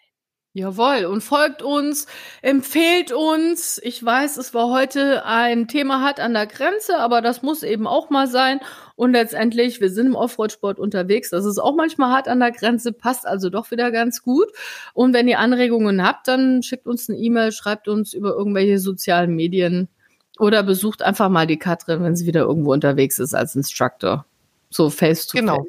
Jawohl, 0.56 1.06
und 1.06 1.22
folgt 1.22 1.64
uns, 1.64 2.06
empfehlt 2.44 3.12
uns. 3.12 3.82
Ich 3.84 4.06
weiß, 4.06 4.38
es 4.38 4.54
war 4.54 4.70
heute 4.70 5.26
ein 5.26 5.68
Thema 5.68 6.02
hart 6.02 6.20
an 6.20 6.36
der 6.36 6.46
Grenze, 6.46 7.00
aber 7.00 7.24
das 7.24 7.42
muss 7.42 7.64
eben 7.64 7.88
auch 7.88 8.12
mal 8.12 8.28
sein. 8.28 8.60
Und 8.96 9.14
letztendlich, 9.14 9.82
wir 9.82 9.90
sind 9.90 10.06
im 10.06 10.16
Offroad-Sport 10.16 10.78
unterwegs. 10.78 11.32
Das 11.32 11.46
ist 11.46 11.58
auch 11.58 11.74
manchmal 11.74 12.12
hart 12.12 12.28
an 12.28 12.40
der 12.40 12.52
Grenze, 12.52 12.94
passt 12.94 13.26
also 13.26 13.50
doch 13.50 13.72
wieder 13.72 13.90
ganz 13.90 14.22
gut. 14.22 14.48
Und 14.94 15.14
wenn 15.14 15.28
ihr 15.28 15.40
Anregungen 15.40 16.06
habt, 16.06 16.28
dann 16.28 16.62
schickt 16.62 16.86
uns 16.86 17.10
eine 17.10 17.18
E-Mail, 17.18 17.52
schreibt 17.52 17.88
uns 17.88 18.14
über 18.14 18.36
irgendwelche 18.36 18.78
sozialen 18.78 19.36
Medien 19.36 19.90
oder 20.38 20.62
besucht 20.62 21.02
einfach 21.02 21.30
mal 21.30 21.48
die 21.48 21.58
Katrin, 21.58 22.04
wenn 22.04 22.16
sie 22.16 22.28
wieder 22.28 22.42
irgendwo 22.42 22.74
unterwegs 22.74 23.18
ist 23.18 23.34
als 23.34 23.56
Instructor. 23.56 24.28
So 24.70 24.92
face 24.92 25.26
to 25.26 25.40
genau. 25.40 25.66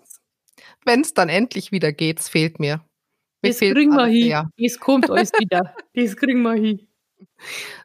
Wenn 0.85 1.01
es 1.01 1.15
dann 1.15 1.29
endlich 1.29 1.73
wieder 1.73 1.93
geht, 1.93 2.21
es 2.21 2.29
fehlt 2.29 2.61
mir. 2.61 2.85
mir 3.43 3.51
das 3.51 3.59
kriegen 3.59 3.95
wir 3.95 4.07
hin. 4.07 4.51
Es 4.57 4.79
kommt 4.79 5.11
euch 5.11 5.31
wieder. 5.39 5.75
Das 5.95 6.17
kriegen 6.17 6.43
wir 6.43 6.55
hin. 6.55 6.87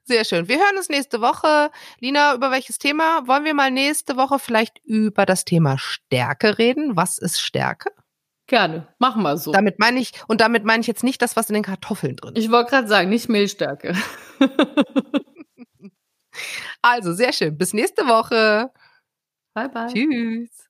Sehr 0.04 0.26
schön. 0.26 0.48
Wir 0.48 0.58
hören 0.58 0.78
uns 0.78 0.90
nächste 0.90 1.22
Woche. 1.22 1.72
Lina, 2.00 2.34
über 2.34 2.52
welches 2.52 2.78
Thema? 2.78 3.28
Wollen 3.28 3.46
wir 3.46 3.54
mal 3.54 3.72
nächste 3.72 4.18
Woche 4.18 4.40
vielleicht 4.40 4.80
über 4.84 5.26
das 5.26 5.46
Thema 5.46 5.78
Stärke 5.78 6.58
reden? 6.58 6.96
Was 6.96 7.18
ist 7.18 7.40
Stärke? 7.40 7.92
Gerne, 8.48 8.88
machen 8.98 9.22
wir 9.22 9.38
so. 9.38 9.52
Damit 9.52 9.78
meine 9.78 10.00
ich, 10.00 10.12
und 10.28 10.42
damit 10.42 10.66
meine 10.66 10.82
ich 10.82 10.88
jetzt 10.88 11.04
nicht 11.04 11.22
das, 11.22 11.36
was 11.36 11.50
in 11.50 11.54
den 11.54 11.64
Kartoffeln 11.64 12.16
drin 12.16 12.36
ist. 12.36 12.44
Ich 12.44 12.50
wollte 12.50 12.72
gerade 12.72 12.88
sagen, 12.88 13.10
nicht 13.10 13.30
Mehlstärke. 13.30 13.96
also, 16.82 17.14
sehr 17.14 17.32
schön. 17.32 17.60
Bis 17.60 17.74
nächste 17.74 18.08
Woche. 18.08 18.72
Bye, 19.54 19.70
bye. 19.70 19.94
Tschüss. 19.94 20.69